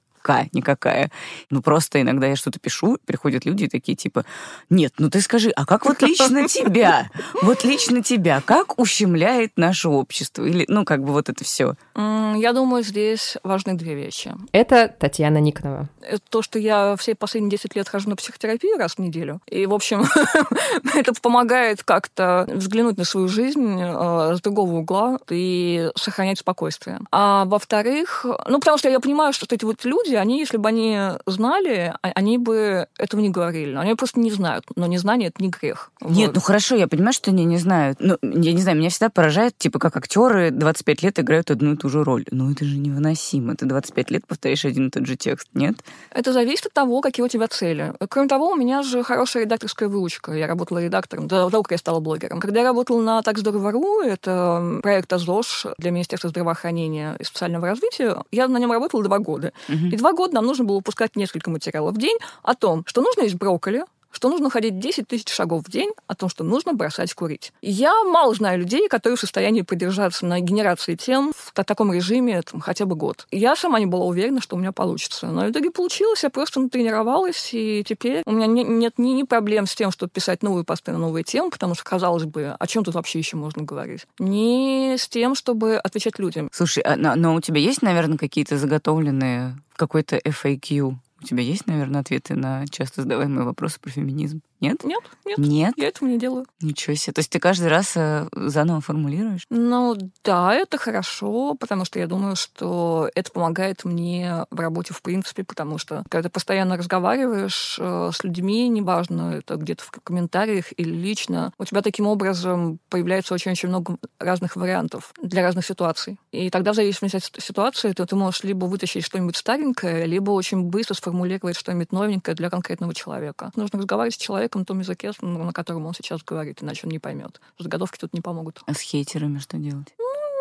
[0.54, 1.12] никакая.
[1.50, 4.26] Ну, просто иногда я что-то пишу, приходят люди и такие, типа,
[4.70, 7.10] нет, ну ты скажи, а как вот лично тебя?
[7.42, 10.46] Вот лично тебя, как ущемляет наше общество?
[10.46, 11.76] Или, ну, как бы вот это все.
[11.96, 14.34] Я думаю, здесь важны две вещи.
[14.52, 15.90] Это Татьяна Никонова.
[16.02, 19.42] Это то, что я все последние 10 лет хожу на психотерапию раз в неделю.
[19.48, 20.06] И, в общем,
[20.96, 27.00] это помогает как-то взглянуть на свою жизнь э, с другого угла и сохранять спокойствие.
[27.12, 30.98] А во-вторых, ну, потому что я понимаю, что эти вот люди, они, если бы они
[31.26, 33.76] знали, а- они бы этого не говорили.
[33.76, 34.66] Они просто не знают.
[34.76, 35.92] Но незнание— это не грех.
[36.02, 36.36] Нет, Вот.
[36.36, 37.98] ну хорошо, я понимаю, что они не знают.
[38.00, 41.78] Ну, я не знаю, меня всегда поражает, типа, как актеры 25 лет играют одну и
[41.78, 42.26] ту же роль.
[42.32, 43.56] Ну, это же невыносимо.
[43.56, 45.76] Ты 25 лет повторяешь один и тот же текст, нет?
[46.12, 47.94] Это зависит от того, какие у тебя цели.
[48.10, 50.34] Кроме того, у меня же хорошая редакторская выучка.
[50.34, 52.40] Я работала редактором до того, как я стала блогером.
[52.40, 58.18] Когда я работала на «Так здорово.ру», это проект АЗОЖ для Министерства здравоохранения и социального развития,
[58.32, 59.54] я на нем работала два года.
[59.68, 59.90] Мгм.
[59.90, 63.22] И два года нам нужно было выпускать несколько материалов в день о том, что нужно
[63.22, 67.14] есть брокколи, что нужно ходить 10 тысяч шагов в день, о том, что нужно бросать
[67.14, 67.54] курить.
[67.62, 72.42] Я мало знаю людей, которые в состоянии продержаться на генерации тем в та- таком режиме
[72.42, 73.28] там, хотя бы год.
[73.32, 75.28] Я сама не была уверена, что у меня получится.
[75.28, 79.24] Но в итоге получилось, я просто натренировалась, и теперь у меня не- нет ни, ни
[79.24, 82.68] проблем с тем, чтобы писать новые посты на новые темы, потому что, казалось бы, о
[82.68, 84.08] чем тут вообще еще можно говорить?
[84.18, 86.50] Ни с тем, чтобы отвечать людям.
[86.52, 90.96] Слушай, а, но, но у тебя есть, наверное, какие-то заготовленные, какой-то FAQ?
[91.22, 94.42] У тебя есть, наверное, ответы на часто задаваемые вопросы про феминизм?
[94.60, 94.84] Нет?
[94.84, 95.38] Нет, нет.
[95.38, 95.74] Нет?
[95.78, 96.46] Я этого не делаю.
[96.62, 97.14] Ничего себе.
[97.14, 99.46] То есть ты каждый раз э, заново формулируешь?
[99.50, 105.02] Ну да, это хорошо, потому что я думаю, что это помогает мне в работе в
[105.02, 110.66] принципе, потому что когда ты постоянно разговариваешь э, с людьми, неважно, это где-то в комментариях
[110.78, 116.20] или лично, у тебя таким образом появляется очень-очень много разных вариантов для разных ситуаций.
[116.32, 120.64] И тогда в зависимости от ситуации ты, ты можешь либо вытащить что-нибудь старенькое, либо очень
[120.64, 123.52] быстро сформулировать что-нибудь новенькое для конкретного человека.
[123.56, 127.00] Нужно разговаривать с человеком на том языке, на котором он сейчас говорит, иначе он не
[127.00, 127.40] поймет.
[127.58, 128.62] Заготовки тут не помогут.
[128.66, 129.94] А с хейтерами что делать?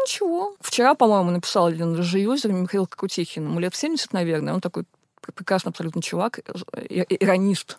[0.05, 0.55] Ничего.
[0.61, 3.45] Вчера, по-моему, написал один режиюзер Михаил Крутихин.
[3.45, 4.55] Ему лет 70, наверное.
[4.55, 4.85] Он такой
[5.35, 6.41] прекрасный абсолютно чувак,
[6.89, 7.79] иронист.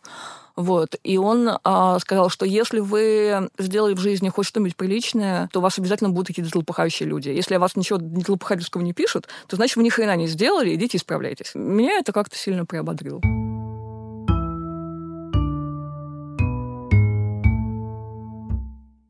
[0.55, 0.95] Вот.
[1.03, 5.61] И он а, сказал, что если вы сделали в жизни хоть что-нибудь приличное, то у
[5.61, 7.29] вас обязательно будут какие-то злопыхающие люди.
[7.29, 10.97] Если о вас ничего злопыхательского не пишут, то значит, вы ни хрена не сделали, идите
[10.97, 11.55] исправляйтесь.
[11.55, 13.21] Меня это как-то сильно приободрило.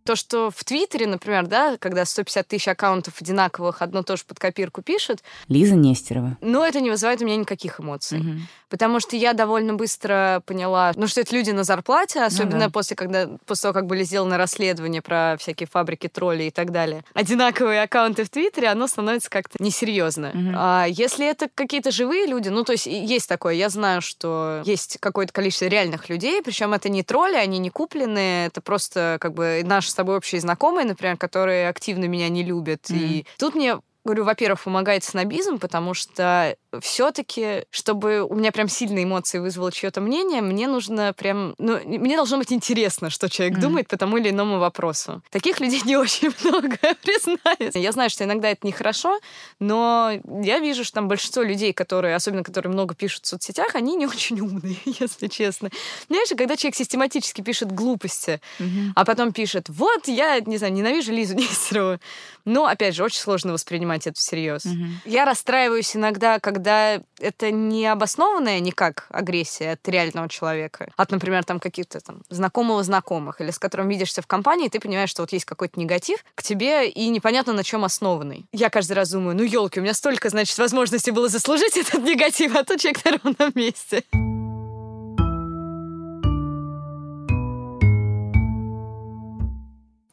[0.10, 4.82] То, что в Твиттере, например, да, когда 150 тысяч аккаунтов одинаковых одно тоже под копирку
[4.82, 5.20] пишут.
[5.50, 6.36] Лиза Нестерова.
[6.42, 8.20] Но это не вызывает у меня никаких эмоций.
[8.20, 8.32] Угу.
[8.70, 12.70] Потому что я довольно быстро поняла, ну, что это люди на зарплате, особенно ну, да.
[12.70, 17.04] после, когда, после того, как были сделаны расследования про всякие фабрики троллей и так далее.
[17.14, 20.30] Одинаковые аккаунты в Твиттере, оно становится как-то несерьезно.
[20.30, 20.52] Угу.
[20.56, 24.98] А если это какие-то живые люди, ну, то есть есть такое, я знаю, что есть
[25.00, 29.62] какое-то количество реальных людей, причем это не тролли, они не купленные, это просто как бы
[29.66, 32.90] наш тобой общие знакомые, например, которые активно меня не любят.
[32.90, 32.98] Mm-hmm.
[32.98, 39.04] И тут мне говорю, во-первых, помогает снобизм, потому что все-таки, чтобы у меня прям сильные
[39.04, 43.62] эмоции вызвало чье-то мнение, мне нужно прям, ну, мне должно быть интересно, что человек mm.
[43.62, 45.22] думает по тому или иному вопросу.
[45.30, 47.76] Таких людей не очень много, признаюсь.
[47.76, 49.20] Я знаю, что иногда это нехорошо,
[49.60, 53.96] но я вижу, что там большинство людей, которые, особенно которые много пишут в соцсетях, они
[53.96, 55.70] не очень умные, если честно.
[56.08, 58.92] Знаешь, когда человек систематически пишет глупости, mm-hmm.
[58.96, 62.00] а потом пишет, вот я, не знаю, ненавижу Лизу Нестерову,
[62.46, 64.66] но, опять же, очень сложно воспринимать это всерьез.
[64.66, 64.90] Mm-hmm.
[65.06, 71.44] Я расстраиваюсь иногда, когда когда это не обоснованная никак агрессия от реального человека, от, например,
[71.44, 75.24] там каких-то там знакомого знакомых, или с которым видишься в компании, и ты понимаешь, что
[75.24, 78.46] вот есть какой-то негатив к тебе, и непонятно, на чем основанный.
[78.52, 82.56] Я каждый раз думаю, ну, елки, у меня столько, значит, возможностей было заслужить этот негатив,
[82.56, 84.04] а тут человек на ровном месте.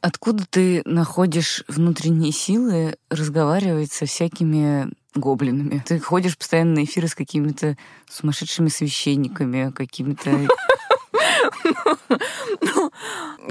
[0.07, 5.83] Откуда ты находишь внутренние силы разговаривать со всякими гоблинами.
[5.85, 7.77] Ты ходишь постоянно на эфиры с какими-то
[8.09, 10.47] сумасшедшими священниками, какими-то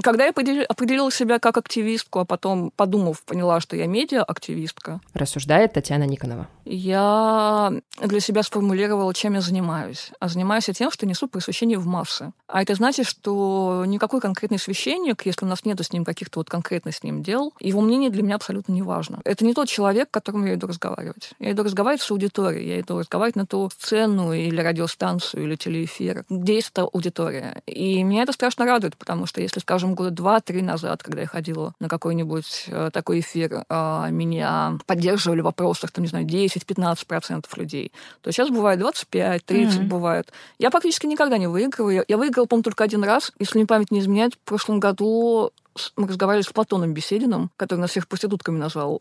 [0.02, 5.00] когда я определила себя как активистку, а потом, подумав, поняла, что я медиа-активистка.
[5.14, 6.48] Рассуждает Татьяна Никонова.
[6.64, 10.10] Я для себя сформулировала, чем я занимаюсь.
[10.18, 12.32] А занимаюсь я тем, что несу просвещение в массы.
[12.48, 16.50] А это значит, что никакой конкретный священник, если у нас нет с ним каких-то вот
[16.50, 19.20] конкретных с ним дел, его мнение для меня абсолютно не важно.
[19.24, 21.30] Это не тот человек, к которому я иду разговаривать.
[21.38, 26.24] Я иду разговаривать с аудиторией, я иду разговаривать на ту сцену или радиостанцию, или телеэфир,
[26.28, 27.55] где есть эта аудитория.
[27.66, 31.72] И меня это страшно радует, потому что если, скажем, года два-три назад, когда я ходила
[31.80, 37.92] на какой-нибудь э, такой эфир, э, меня поддерживали в вопросах, там, не знаю, 10-15% людей,
[38.20, 39.82] то сейчас бывает 25-30 mm-hmm.
[39.84, 40.32] бывает.
[40.58, 42.04] Я практически никогда не выигрываю.
[42.06, 45.52] Я выиграла, по-моему, только один раз, если мне память не изменяет, в прошлом году
[45.96, 49.00] мы разговаривали с Платоном Бесединым, который нас всех проститутками назвал.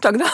[0.00, 0.26] Тогда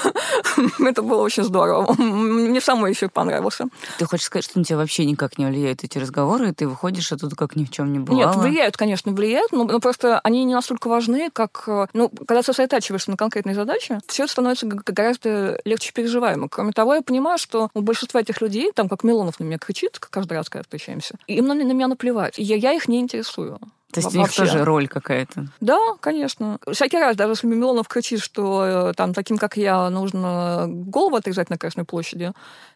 [0.80, 1.94] это было очень здорово.
[1.94, 3.66] Мне самый эфир понравился.
[3.98, 7.12] Ты хочешь сказать, что на тебя вообще никак не влияют эти разговоры, и ты выходишь
[7.12, 8.32] оттуда как ни в чем не бывало?
[8.32, 11.64] Нет, влияют, конечно, влияют, но, но просто они не настолько важны, как...
[11.66, 16.48] Э, ну, когда сосредотачиваешься на конкретной задаче, все это становится гораздо легче переживаемо.
[16.48, 19.98] Кроме того, я понимаю, что у большинства этих людей, там, как Милонов на меня кричит
[19.98, 22.34] каждый раз, когда встречаемся, им на, на меня наплевать.
[22.36, 23.58] Я, я их не интересую.
[23.92, 25.46] То есть у них тоже роль какая-то.
[25.60, 26.58] Да, конечно.
[26.70, 31.50] Всякий раз, даже если Мимилонов кричит, что э, там таким, как я, нужно голову отрезать
[31.50, 32.32] на Красной площади,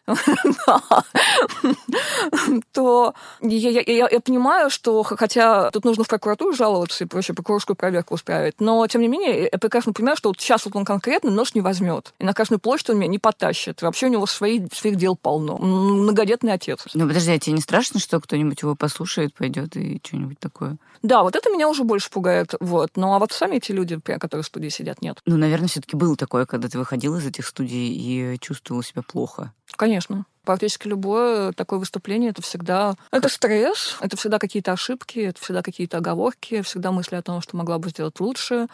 [2.71, 8.55] то я понимаю, что хотя тут нужно в прокуратуру жаловаться и прочее, прокурорскую проверку устраивать,
[8.59, 11.61] но тем не менее я прекрасно понимаю, что вот сейчас вот он конкретно нож не
[11.61, 12.13] возьмет.
[12.19, 13.81] И на Красную площадь он меня не потащит.
[13.81, 15.57] Вообще у него свои, своих дел полно.
[15.57, 16.85] Многодетный отец.
[16.93, 20.77] Ну, подожди, а тебе не страшно, что кто-нибудь его послушает, пойдет и что-нибудь такое?
[21.03, 22.53] Да, вот это меня уже больше пугает.
[22.59, 22.91] Вот.
[22.95, 25.19] Ну а вот сами эти люди, которые в студии сидят, нет.
[25.25, 29.53] Ну, наверное, все-таки было такое, когда ты выходил из этих студий и чувствовал себя плохо.
[29.75, 30.25] Конечно.
[30.43, 35.97] Практически любое такое выступление это всегда это стресс, это всегда какие-то ошибки, это всегда какие-то
[35.97, 38.67] оговорки, всегда мысли о том, что могла бы сделать лучше.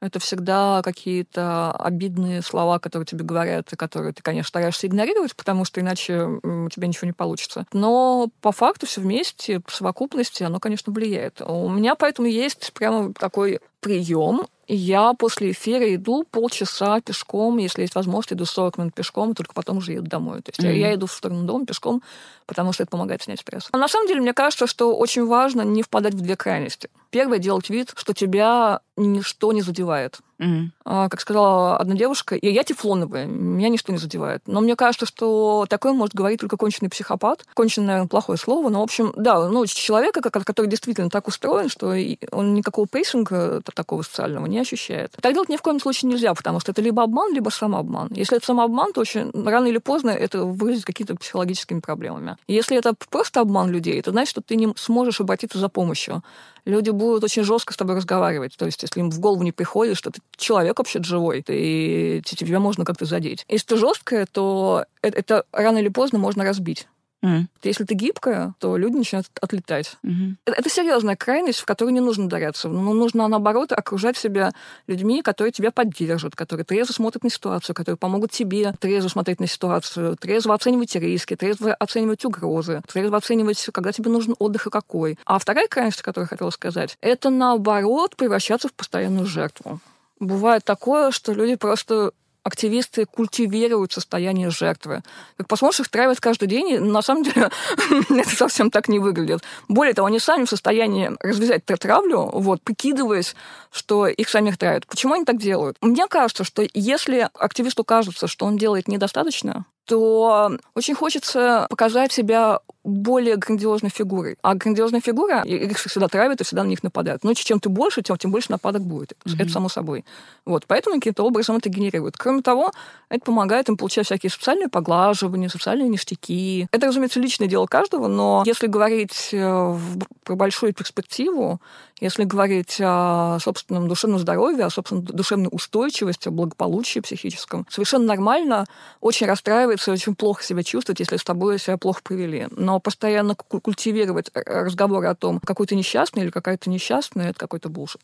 [0.00, 5.64] Это всегда какие-то обидные слова, которые тебе говорят, и которые ты, конечно, стараешься игнорировать, потому
[5.64, 7.66] что иначе у тебя ничего не получится.
[7.72, 11.40] Но по факту все вместе, по совокупности, оно, конечно, влияет.
[11.40, 14.42] У меня поэтому есть прямо такой прием,
[14.74, 19.78] я после эфира иду полчаса пешком, если есть возможность, иду 40 минут пешком, только потом
[19.78, 20.40] уже еду домой.
[20.40, 20.78] То есть mm-hmm.
[20.78, 22.02] я иду в сторону дома пешком,
[22.46, 23.68] потому что это помогает снять стресс.
[23.72, 26.88] Но на самом деле, мне кажется, что очень важно не впадать в две крайности.
[27.10, 30.20] Первое— делать вид, что тебя ничто не задевает.
[30.42, 31.08] Mm-hmm.
[31.08, 34.42] Как сказала одна девушка, я, я тефлоновая, меня ничто не задевает.
[34.46, 37.44] Но мне кажется, что такое может говорить только конченый психопат.
[37.54, 41.94] Конченый, наверное, плохое слово, но, в общем, да, ну, человека, который действительно так устроен, что
[42.32, 45.12] он никакого пейсинга такого социального не ощущает.
[45.20, 48.08] Так делать ни в коем случае нельзя, потому что это либо обман, либо самообман.
[48.10, 52.36] Если это самообман, то очень рано или поздно это выглядит какими-то психологическими проблемами.
[52.48, 56.24] Если это просто обман людей, то значит, что ты не сможешь обратиться за помощью
[56.64, 58.56] люди будут очень жестко с тобой разговаривать.
[58.56, 62.60] То есть, если им в голову не приходит, что ты человек вообще живой, и тебя
[62.60, 63.44] можно как-то задеть.
[63.48, 66.86] Если ты жесткая, то это, это рано или поздно можно разбить.
[67.22, 67.46] Mm.
[67.62, 69.96] Если ты гибкая, то люди начинают отлетать.
[70.04, 70.36] Mm-hmm.
[70.46, 72.68] Это, это серьезная крайность, в которую не нужно ударяться.
[72.68, 74.52] Но нужно, наоборот, окружать себя
[74.88, 79.46] людьми, которые тебя поддержат, которые трезво смотрят на ситуацию, которые помогут тебе трезво смотреть на
[79.46, 85.18] ситуацию, трезво оценивать риски, трезво оценивать угрозы, трезво оценивать, когда тебе нужен отдых и какой.
[85.24, 89.80] А вторая крайность, о которой я хотела сказать, это, наоборот, превращаться в постоянную жертву.
[90.18, 92.12] Бывает такое, что люди просто
[92.42, 95.02] активисты культивируют состояние жертвы.
[95.36, 97.50] Как посмотришь, их травят каждый день, и на самом деле
[98.10, 99.42] это совсем так не выглядит.
[99.68, 103.34] Более того, они сами в состоянии развязать травлю, вот, прикидываясь,
[103.70, 104.86] что их самих травят.
[104.86, 105.76] Почему они так делают?
[105.80, 112.60] Мне кажется, что если активисту кажется, что он делает недостаточно, то очень хочется показать себя
[112.84, 114.36] более грандиозной фигурой.
[114.42, 117.22] А грандиозная фигура, их всегда травят и всегда на них нападают.
[117.24, 119.12] Но чем ты больше, тем, тем больше нападок будет.
[119.24, 119.42] Mm-hmm.
[119.42, 120.04] Это само собой.
[120.44, 120.64] Вот.
[120.66, 122.16] Поэтому каким-то образом это генерирует.
[122.16, 122.72] Кроме того,
[123.08, 126.66] это помогает им получать всякие социальные поглаживания, социальные ништяки.
[126.72, 129.78] Это, разумеется, личное дело каждого, но если говорить э,
[130.24, 131.60] про большую перспективу,
[132.02, 138.66] если говорить о собственном душевном здоровье, о собственной душевной устойчивости, о благополучии психическом, совершенно нормально
[139.00, 142.48] очень расстраиваться, очень плохо себя чувствовать, если с тобой себя плохо провели.
[142.50, 147.68] Но постоянно культивировать э, разговоры о том, какой ты несчастный или какая-то несчастная, это какой-то
[147.68, 148.00] булшит.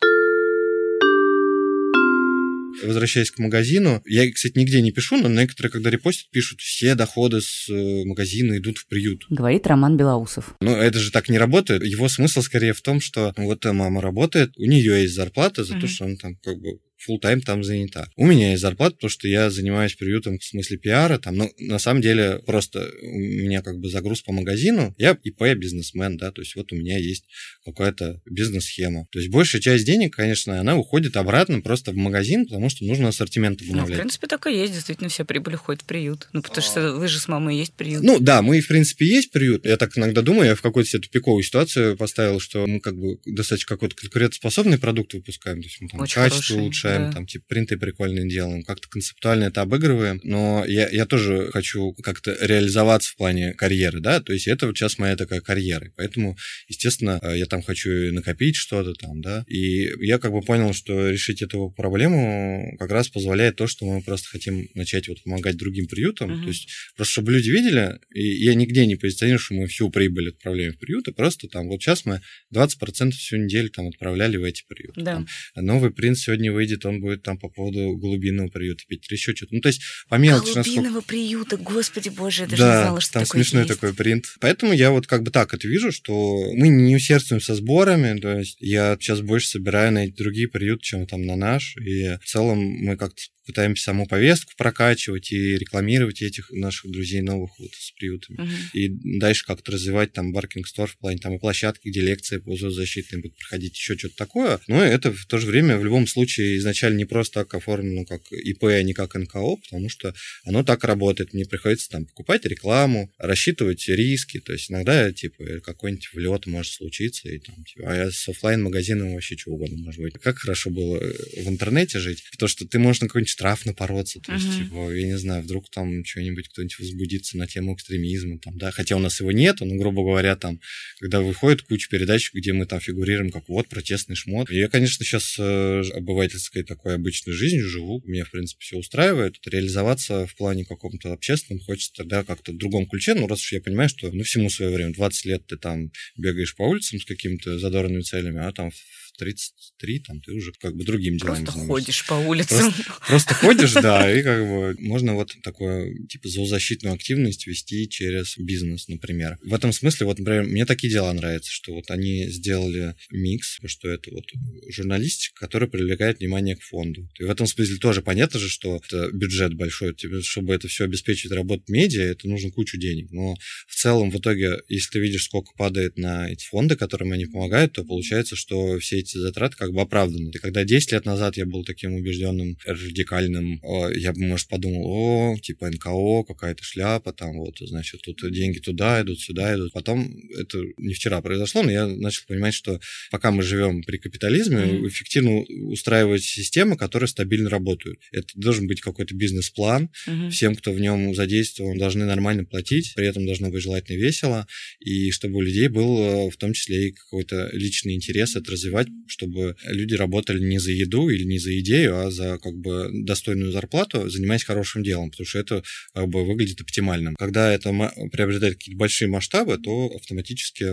[2.83, 7.41] Возвращаясь к магазину, я, кстати, нигде не пишу, но некоторые, когда репостят, пишут, все доходы
[7.41, 9.25] с э, магазина идут в приют.
[9.29, 10.55] Говорит Роман Белоусов.
[10.61, 11.83] Но это же так не работает.
[11.83, 15.81] Его смысл скорее в том, что вот мама работает, у нее есть зарплата за mm-hmm.
[15.81, 18.07] то, что он там как бы full тайм там занята.
[18.15, 21.79] У меня есть зарплата, потому что я занимаюсь приютом в смысле пиара, там, ну, на
[21.79, 26.41] самом деле, просто у меня как бы загруз по магазину, я ИП бизнесмен, да, то
[26.41, 27.25] есть вот у меня есть
[27.65, 29.07] какая-то бизнес-схема.
[29.11, 33.09] То есть большая часть денег, конечно, она уходит обратно просто в магазин, потому что нужно
[33.09, 33.89] ассортимент обновлять.
[33.89, 36.27] Ну, в принципе, так и есть, действительно, вся прибыль уходит в приют.
[36.33, 38.03] Ну, потому что вы же с мамой есть приют.
[38.03, 39.65] Ну, да, мы, в принципе, есть приют.
[39.65, 43.19] Я так иногда думаю, я в какой-то себе тупиковую ситуацию поставил, что мы как бы
[43.25, 46.61] достаточно какой-то конкурентоспособный продукт выпускаем, то есть мы там Очень качество хороший.
[46.61, 47.15] улучшаем, улучшаем, да.
[47.15, 52.35] там, типа, принты прикольные делаем, как-то концептуально это обыгрываем, но я, я тоже хочу как-то
[52.41, 56.37] реализоваться в плане карьеры, да, то есть это вот сейчас моя такая карьера, поэтому,
[56.67, 61.09] естественно, э, я там хочу накопить что-то там, да, и я как бы понял, что
[61.09, 65.87] решить эту проблему как раз позволяет то, что мы просто хотим начать вот помогать другим
[65.87, 66.43] приютам, uh-huh.
[66.43, 70.29] то есть просто чтобы люди видели, и я нигде не позиционирую, что мы всю прибыль
[70.29, 72.21] отправляем в приюты, просто там вот сейчас мы
[72.53, 75.01] 20% всю неделю там отправляли в эти приюты.
[75.01, 75.13] Да.
[75.13, 75.27] Там,
[75.65, 79.55] новый принт сегодня выйдет, он будет там по поводу голубиного приюта петь или еще что-то.
[79.55, 80.53] Ну, то есть по мелочи.
[80.53, 81.07] Голубиного насколько...
[81.07, 83.73] приюта, господи боже, я даже да, не знала, что там такое смешной есть.
[83.73, 84.25] такой принт.
[84.39, 86.13] Поэтому я вот как бы так это вижу, что
[86.53, 90.83] мы не усердствуем со сборами, то есть я сейчас больше собираю на эти другие приюты,
[90.83, 96.21] чем там на наш, и в целом мы как-то пытаемся саму повестку прокачивать и рекламировать
[96.21, 98.37] этих наших друзей новых вот с приютами.
[98.37, 98.49] Uh-huh.
[98.73, 98.89] И
[99.19, 103.21] дальше как-то развивать там баркинг стор в плане там и площадки, где лекции по зоозащитной
[103.21, 104.59] будут проходить, еще что-то такое.
[104.67, 108.31] Но это в то же время в любом случае изначально не просто так оформлено как
[108.31, 111.33] ИП, а не как НКО, потому что оно так работает.
[111.33, 114.39] Мне приходится там покупать рекламу, рассчитывать риски.
[114.39, 119.13] То есть иногда типа какой-нибудь влет может случиться, и там, типа, а с офлайн магазином
[119.13, 120.13] вообще чего угодно может быть.
[120.21, 124.33] Как хорошо было в интернете жить, потому что ты можешь на какой-нибудь штраф напороться, то
[124.33, 124.63] есть, uh-huh.
[124.65, 128.97] типа, я не знаю, вдруг там что-нибудь кто-нибудь возбудится на тему экстремизма, там, да, хотя
[128.97, 130.59] у нас его нет, но, грубо говоря, там,
[130.99, 134.51] когда выходит куча передач, где мы там фигурируем как вот протестный шмот.
[134.51, 139.37] Я, конечно, сейчас э, обывательской такой обычной жизнью живу, меня, в принципе, все устраивает.
[139.45, 143.61] Реализоваться в плане каком-то общественном хочется тогда как-то в другом ключе, ну, раз уж я
[143.61, 147.57] понимаю, что, ну, всему свое время, 20 лет ты там бегаешь по улицам с какими-то
[147.57, 148.71] задорными целями, а там
[149.19, 151.85] 33, там ты уже как бы другим делами Просто занимаешься.
[151.85, 152.57] ходишь по улицам.
[152.57, 158.37] Просто, просто ходишь, да, и как бы можно вот такое, типа, зоозащитную активность вести через
[158.37, 159.37] бизнес, например.
[159.43, 163.89] В этом смысле, вот, например, мне такие дела нравятся, что вот они сделали микс, что
[163.89, 164.25] это вот
[164.69, 167.07] журналистика, которая привлекает внимание к фонду.
[167.19, 170.85] И в этом смысле тоже понятно же, что это бюджет большой, тебе, чтобы это все
[170.85, 173.11] обеспечить работу медиа, это нужно кучу денег.
[173.11, 173.35] Но
[173.67, 177.73] в целом, в итоге, если ты видишь, сколько падает на эти фонды, которым они помогают,
[177.73, 180.29] то получается, что все эти затраты как бы оправданы.
[180.29, 183.61] И когда 10 лет назад я был таким убежденным, радикальным,
[183.95, 189.01] я бы, может, подумал, о, типа НКО, какая-то шляпа, там вот, значит, тут деньги туда
[189.01, 189.73] идут, сюда идут.
[189.73, 192.79] Потом это не вчера произошло, но я начал понимать, что
[193.11, 194.87] пока мы живем при капитализме, mm-hmm.
[194.87, 195.39] эффективно
[195.71, 197.99] устраивать системы, которые стабильно работают.
[198.11, 199.89] Это должен быть какой-то бизнес-план.
[200.07, 200.29] Mm-hmm.
[200.29, 204.47] Всем, кто в нем задействован, должны нормально платить, при этом должно быть желательно весело,
[204.79, 208.87] и чтобы у людей был э, в том числе и какой-то личный интерес это развивать,
[209.07, 213.51] чтобы люди работали не за еду или не за идею, а за как бы достойную
[213.51, 217.15] зарплату, занимаясь хорошим делом, потому что это как бы выглядит оптимальным.
[217.15, 217.71] Когда это
[218.11, 220.65] приобретает какие-то большие масштабы, то автоматически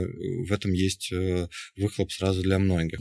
[0.47, 3.01] в этом есть э, выхлоп сразу для многих.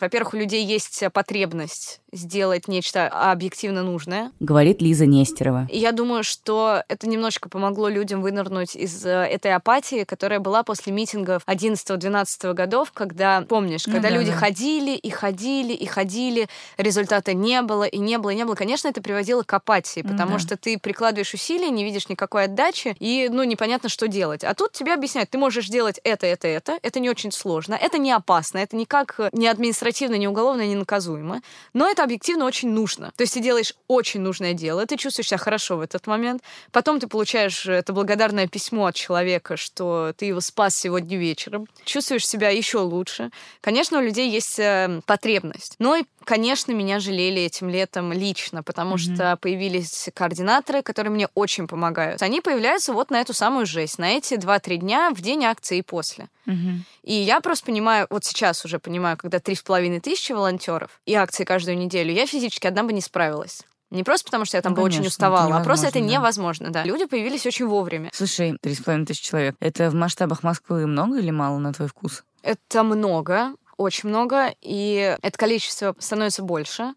[0.00, 4.32] Во-первых, у людей есть потребность сделать нечто объективно нужное.
[4.40, 5.68] Говорит Лиза Нестерова.
[5.70, 10.62] И я думаю, что это немножечко помогло людям вынырнуть из э, этой апатии, которая была
[10.62, 14.36] после митингов 11-12 годов, когда, помнишь, ну, когда да, люди да.
[14.36, 18.54] ходили и ходили и ходили, результата не было и не было и не было.
[18.54, 20.38] Конечно, это приводило к апатии, потому да.
[20.40, 24.42] что ты прикладываешь усилия, не видишь никакой отдачи, и, ну, непонятно, что делать.
[24.42, 27.98] А тут тебе объясняют, ты можешь делать это, это, это, это не очень сложно, это
[27.98, 31.40] не опасно, это никак не административно, не уголовно, не наказуемо,
[31.72, 33.12] но это это объективно очень нужно.
[33.16, 36.42] То есть ты делаешь очень нужное дело, ты чувствуешь себя хорошо в этот момент.
[36.72, 41.66] Потом ты получаешь это благодарное письмо от человека, что ты его спас сегодня вечером.
[41.84, 43.30] Чувствуешь себя еще лучше.
[43.60, 45.74] Конечно, у людей есть э, потребность.
[45.78, 49.14] Но и конечно, меня жалели этим летом лично, потому mm-hmm.
[49.14, 52.22] что появились координаторы, которые мне очень помогают.
[52.22, 55.82] Они появляются вот на эту самую жесть, на эти 2-3 дня в день акции и
[55.82, 56.28] после.
[56.46, 56.76] Mm-hmm.
[57.02, 61.14] И я просто понимаю, вот сейчас уже понимаю, когда три с половиной тысячи волонтеров и
[61.14, 63.62] акции каждую неделю, я физически одна бы не справилась.
[63.90, 66.04] Не просто потому, что я там ну, бы конечно, очень уставала, а просто это да.
[66.04, 66.84] невозможно, да.
[66.84, 68.10] Люди появились очень вовремя.
[68.12, 69.56] Слушай, три с половиной тысячи человек.
[69.58, 72.22] Это в масштабах Москвы много или мало, на твой вкус?
[72.42, 76.92] Это много очень много, и это количество становится больше.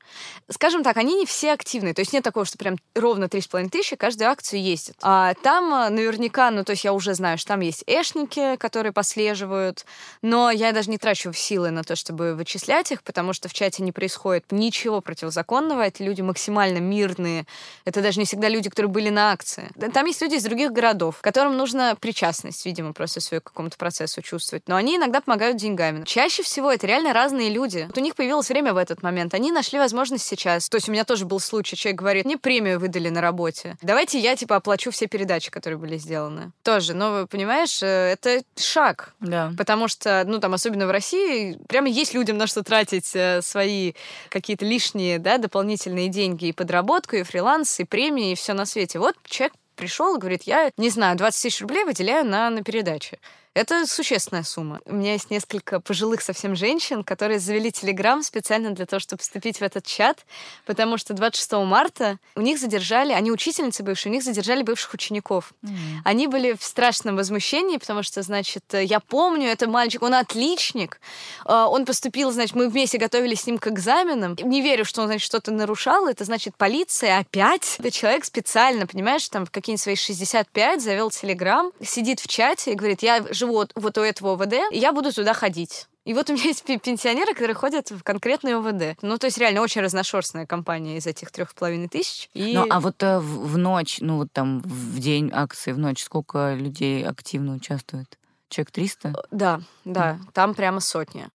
[0.50, 3.96] Скажем так, они не все активные, то есть нет такого, что прям ровно 3,5 тысячи
[3.96, 4.96] каждую акцию ездит.
[5.02, 8.92] А там э, наверняка, ну то есть я уже знаю, что там есть эшники, которые
[8.92, 9.86] послеживают,
[10.22, 13.82] но я даже не трачу силы на то, чтобы вычислять их, потому что в чате
[13.82, 17.46] не происходит ничего противозаконного, эти люди максимально мирные,
[17.86, 19.72] это даже не всегда люди, которые были на акции.
[19.94, 24.22] Там есть люди из других городов, которым нужна причастность, видимо, просто свою к какому-то процессу
[24.22, 26.04] чувствовать, но они иногда помогают деньгами.
[26.04, 27.86] Чаще всего это реально разные люди.
[27.88, 29.34] Вот у них появилось время в этот момент.
[29.34, 30.70] Они нашли возможность сейчас.
[30.70, 33.78] То есть у меня тоже был случай, человек говорит, мне премию выдали на работе.
[33.82, 36.52] Давайте я, типа, оплачу все передачи, которые были сделаны.
[36.64, 39.14] Тоже, но, понимаешь, э, это шаг.
[39.20, 39.54] Да.
[39.58, 43.94] Потому что, ну, там, особенно в России, прямо есть людям на что тратить э, свои
[44.30, 49.00] какие-то лишние, да, дополнительные деньги и подработку, и фриланс, и премии, и все на свете.
[49.00, 53.20] Вот человек пришел и говорит, я, не знаю, 20 тысяч рублей выделяю на, на передачи.
[53.54, 54.82] Это существенная сумма.
[54.86, 59.60] У меня есть несколько пожилых совсем женщин, которые завели Телеграм специально для того, чтобы вступить
[59.60, 60.26] в этот чат,
[60.66, 65.54] потому что 26 марта у них задержали, они учительницы бывшие, у них задержали бывших учеников.
[65.62, 65.70] Mm.
[66.04, 71.00] Они были в страшном возмущении, потому что, значит, я помню, это мальчик, он отличник,
[71.46, 74.36] а, он поступил, значит, мы вместе готовились с ним к экзаменам.
[74.42, 77.76] Не верю, что он, значит, что-то нарушал, это значит полиция опять.
[77.78, 82.76] Это человек специально, понимаешь, там в какие-нибудь свои 65 завел Телеграм, сидит в чате и
[82.76, 85.88] говорит, я живу вот, у этого ОВД, и я буду туда ходить.
[86.06, 88.98] И вот у меня есть пенсионеры, которые ходят в конкретный ОВД.
[89.02, 92.30] Ну, то есть реально очень разношерстная компания из этих трех с половиной тысяч.
[92.34, 92.54] И...
[92.56, 96.04] Ну, а вот э, в, в ночь, ну, вот там в день акции, в ночь,
[96.04, 98.18] сколько людей активно участвует?
[98.50, 99.10] Человек 300?
[99.10, 100.32] Э, да, да, mm.
[100.34, 101.30] там прямо сотня.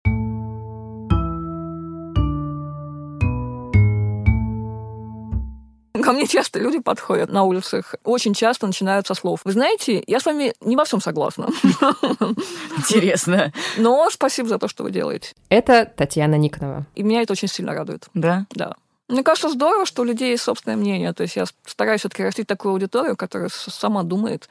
[6.09, 9.42] Ко мне часто люди подходят на улицах, очень часто начинают со слов.
[9.44, 11.48] Вы знаете, я с вами не во всем согласна.
[12.78, 13.52] Интересно.
[13.76, 15.34] Но спасибо за то, что вы делаете.
[15.50, 16.86] Это Татьяна Никонова.
[16.94, 18.06] И меня это очень сильно радует.
[18.14, 18.46] Да?
[18.52, 18.76] Да.
[19.09, 21.12] Мне кажется, здорово, что у людей есть собственное мнение.
[21.12, 24.48] То есть я стараюсь все-таки растить такую аудиторию, которая сама думает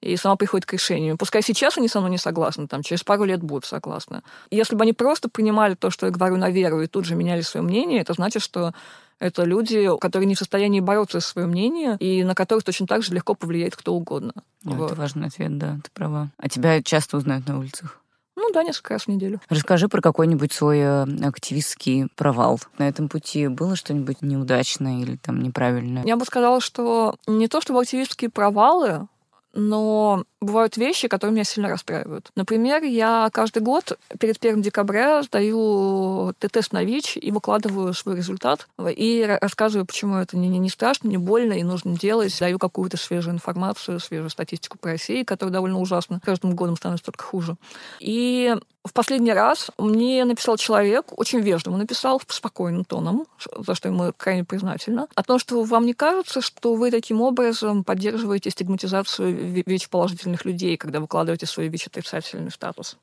[0.00, 1.16] и сама приходит к решению.
[1.16, 4.22] Пускай сейчас они со мной не согласны, там, через пару лет будут согласны.
[4.52, 7.40] Если бы они просто принимали то, что я говорю на веру, и тут же меняли
[7.40, 8.72] свое мнение, это значит, что
[9.20, 13.02] это люди, которые не в состоянии бороться за свое мнение, и на которых точно так
[13.02, 14.32] же легко повлияет кто угодно.
[14.64, 14.90] Ну, вот.
[14.90, 16.30] Это важный ответ, да, ты права.
[16.38, 18.00] А тебя часто узнают на улицах?
[18.36, 19.40] Ну да, несколько раз в неделю.
[19.50, 22.58] Расскажи про какой-нибудь свой э, активистский провал.
[22.78, 26.04] На этом пути было что-нибудь неудачное или там неправильное?
[26.04, 29.08] Я бы сказала, что не то чтобы активистские провалы,
[29.52, 32.30] но бывают вещи, которые меня сильно расстраивают.
[32.34, 38.68] Например, я каждый год перед 1 декабря сдаю тест на ВИЧ и выкладываю свой результат
[38.96, 42.36] и рассказываю, почему это не, не страшно, не больно и нужно делать.
[42.38, 46.20] Даю какую-то свежую информацию, свежую статистику по России, которая довольно ужасна.
[46.24, 47.56] Каждым годом становится только хуже.
[47.98, 53.26] И в последний раз мне написал человек, очень вежливо написал, спокойным тоном,
[53.58, 57.84] за что ему крайне признательна, о том, что вам не кажется, что вы таким образом
[57.84, 62.96] поддерживаете стигматизацию ВИЧ-положительных людей, когда выкладываете свой ВИЧ-отрицательный статус.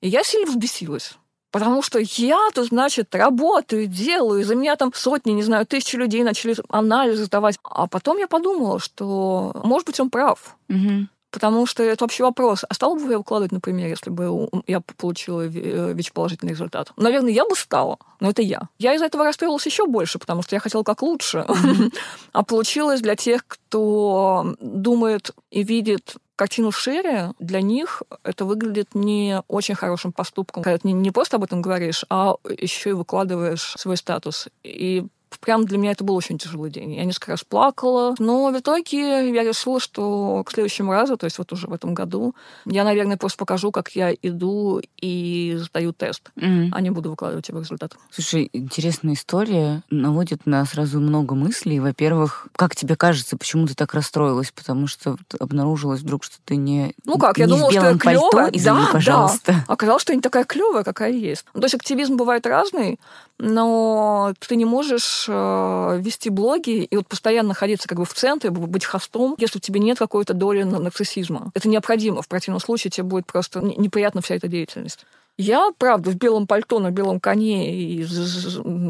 [0.00, 1.16] И я сильно взбесилась.
[1.52, 6.56] Потому что я-то, значит, работаю, делаю, за меня там сотни, не знаю, тысячи людей начали
[6.70, 7.58] анализы сдавать.
[7.62, 10.56] А потом я подумала, что, может быть, он прав.
[10.70, 11.08] Угу.
[11.30, 12.64] Потому что это вообще вопрос.
[12.68, 16.92] А стала бы я выкладывать, например, если бы я получила э, ВИЧ-положительный результат?
[16.96, 18.68] Наверное, я бы стала, но это я.
[18.78, 21.46] Я из-за этого расстроилась еще больше, потому что я хотела как лучше.
[22.32, 29.42] А получилось для тех, кто думает и видит картину шире, для них это выглядит не
[29.48, 30.62] очень хорошим поступком.
[30.62, 34.48] Когда ты не просто об этом говоришь, а еще и выкладываешь свой статус.
[34.62, 35.06] И
[35.38, 36.94] прям для меня это был очень тяжелый день.
[36.94, 41.38] Я несколько раз плакала, но в итоге я решила, что к следующему разу, то есть
[41.38, 42.34] вот уже в этом году,
[42.66, 46.68] я, наверное, просто покажу, как я иду и сдаю тест, mm-hmm.
[46.72, 47.96] а не буду выкладывать его результат.
[48.10, 49.82] Слушай, интересная история.
[49.90, 51.80] Наводит на сразу много мыслей.
[51.80, 54.52] Во-первых, как тебе кажется, почему ты так расстроилась?
[54.52, 58.10] Потому что обнаружилось вдруг, что ты не Ну как, я не думала, в белом что
[58.10, 58.50] я клёвая.
[58.52, 59.52] извини, да, пожалуйста.
[59.52, 59.64] Да.
[59.68, 61.44] Оказалось, что я не такая клевая, какая есть.
[61.54, 62.98] Ну, то есть активизм бывает разный,
[63.38, 68.50] но ты не можешь э, вести блоги и вот постоянно находиться как бы в центре,
[68.50, 71.50] быть хостом, если у тебя нет какой-то доли нарциссизма.
[71.54, 72.22] Это необходимо.
[72.22, 75.06] В противном случае тебе будет просто неприятна вся эта деятельность.
[75.38, 78.06] Я, правда, в белом пальто на белом коне и,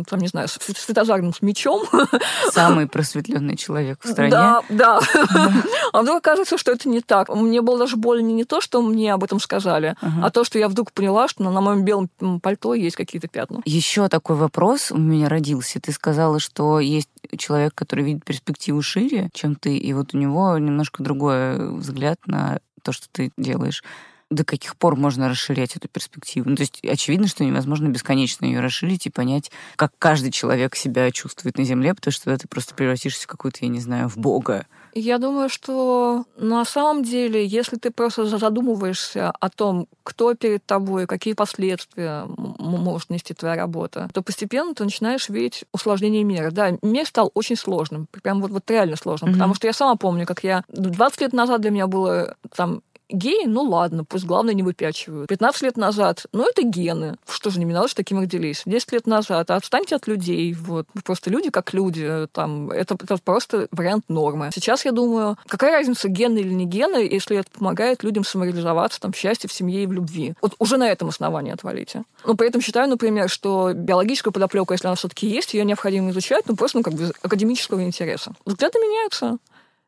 [0.09, 1.85] там, не знаю, с светозарным с мечом.
[2.51, 4.31] Самый просветленный человек в стране.
[4.31, 5.01] Да, да.
[5.93, 7.29] А вдруг оказывается, что это не так.
[7.29, 10.69] Мне было даже больно не то, что мне об этом сказали, а то, что я
[10.69, 13.63] вдруг поняла, что на моем белом пальто есть какие-то пятна.
[13.65, 15.81] Еще такой вопрос у меня родился.
[15.81, 20.59] Ты сказала, что есть человек, который видит перспективу шире, чем ты, и вот у него
[20.59, 23.85] немножко другой взгляд на то, что ты делаешь
[24.33, 26.51] до каких пор можно расширять эту перспективу?
[26.51, 31.11] Ну, то есть очевидно, что невозможно бесконечно ее расширить и понять, как каждый человек себя
[31.11, 34.17] чувствует на Земле, потому что тогда ты просто превратишься в какую-то, я не знаю, в
[34.17, 34.67] Бога.
[34.95, 41.07] Я думаю, что на самом деле, если ты просто задумываешься о том, кто перед тобой,
[41.07, 46.51] какие последствия может нести твоя работа, то постепенно ты начинаешь видеть усложнение мира.
[46.51, 49.35] Да, мир стал очень сложным, прям вот, вот реально сложным, mm-hmm.
[49.35, 53.47] потому что я сама помню, как я 20 лет назад для меня было там Геи,
[53.47, 55.29] ну ладно, пусть главное не выпячивают.
[55.29, 57.17] 15 лет назад, ну это гены.
[57.29, 58.63] Что же, не что таким родились.
[58.67, 60.53] 10 лет назад, а отстаньте от людей.
[60.55, 60.87] Вот.
[61.05, 62.27] Просто люди как люди.
[62.33, 64.51] Там, это, это просто вариант нормы.
[64.55, 69.13] Сейчас я думаю, какая разница, гены или не гены, если это помогает людям самореализоваться там,
[69.13, 70.35] в счастье, в семье и в любви.
[70.41, 72.05] Вот уже на этом основании отвалите.
[72.25, 76.45] Но при этом считаю, например, что биологическая подоплека, если она все-таки есть, ее необходимо изучать,
[76.47, 78.33] ну просто ну, как бы академического интереса.
[78.45, 79.39] Взгляды меняются.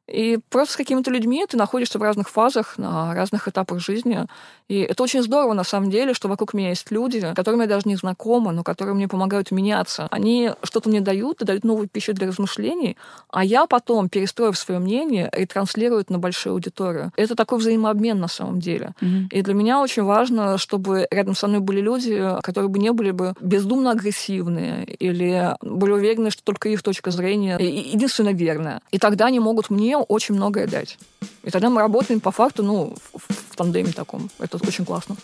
[0.06, 4.26] И просто с какими-то людьми ты находишься в разных фазах, на разных этапах жизни.
[4.68, 7.86] И это очень здорово, на самом деле, что вокруг меня есть люди, которыми я даже
[7.86, 10.08] не знакома, но которые мне помогают меняться.
[10.10, 12.96] Они что-то мне дают, дают новую пищу для размышлений,
[13.30, 17.12] а я потом, перестроив свое мнение, ретранслирую это на большую аудиторию.
[17.16, 18.94] Это такой взаимообмен на самом деле.
[19.00, 19.28] Mm-hmm.
[19.30, 23.10] И для меня очень важно, чтобы рядом со мной были люди, которые бы не были
[23.10, 28.80] бы бездумно агрессивные или были уверены, что только их точка зрения единственно верная.
[28.90, 30.98] И тогда они могут мне очень многое дать.
[31.42, 34.30] И тогда мы работаем по факту, ну, в, в тандеме таком.
[34.40, 35.14] Это очень классно.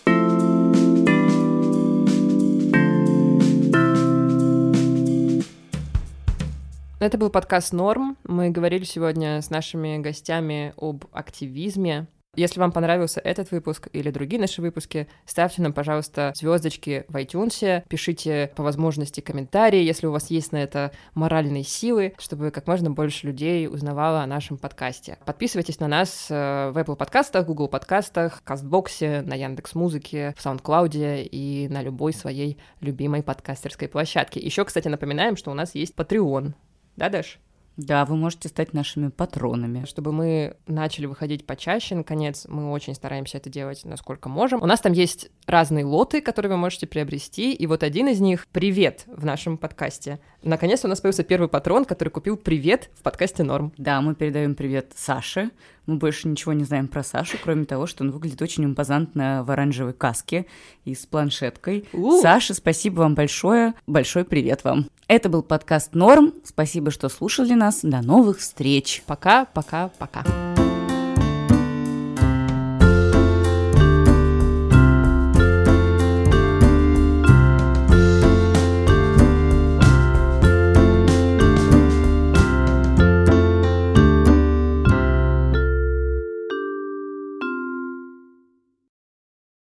[6.99, 8.15] Это был подкаст «Норм».
[8.23, 14.39] Мы говорили сегодня с нашими гостями об активизме, если вам понравился этот выпуск или другие
[14.39, 20.29] наши выпуски, ставьте нам, пожалуйста, звездочки в iTunes, пишите по возможности комментарии, если у вас
[20.29, 25.17] есть на это моральные силы, чтобы как можно больше людей узнавало о нашем подкасте.
[25.25, 31.27] Подписывайтесь на нас э, в Apple подкастах, Google подкастах, Кастбоксе, на Яндекс Музыке, в SoundCloud
[31.29, 34.39] и на любой своей любимой подкастерской площадке.
[34.39, 36.53] Еще, кстати, напоминаем, что у нас есть Patreon.
[36.95, 37.39] Да, Даш?
[37.81, 39.85] Да, вы можете стать нашими патронами.
[39.85, 44.61] Чтобы мы начали выходить почаще, наконец, мы очень стараемся это делать, насколько можем.
[44.61, 48.47] У нас там есть разные лоты, которые вы можете приобрести, и вот один из них—
[48.51, 50.19] «Привет» в нашем подкасте.
[50.43, 53.73] Наконец у нас появился первый патрон, который купил «Привет» в подкасте «Норм».
[53.77, 55.49] Да, мы передаем привет Саше,
[55.85, 59.51] Мы больше ничего не знаем про Сашу, кроме того, что он выглядит очень импозантно в
[59.51, 60.45] оранжевой каске
[60.85, 61.85] и с планшеткой.
[61.93, 62.21] У.
[62.21, 63.73] Саша, спасибо вам большое.
[63.87, 64.87] Большой привет вам.
[65.07, 66.33] Это был подкаст «Норм».
[66.43, 67.79] Спасибо, что слушали нас.
[67.83, 69.03] До новых встреч.
[69.05, 70.50] Пока, пока, пока.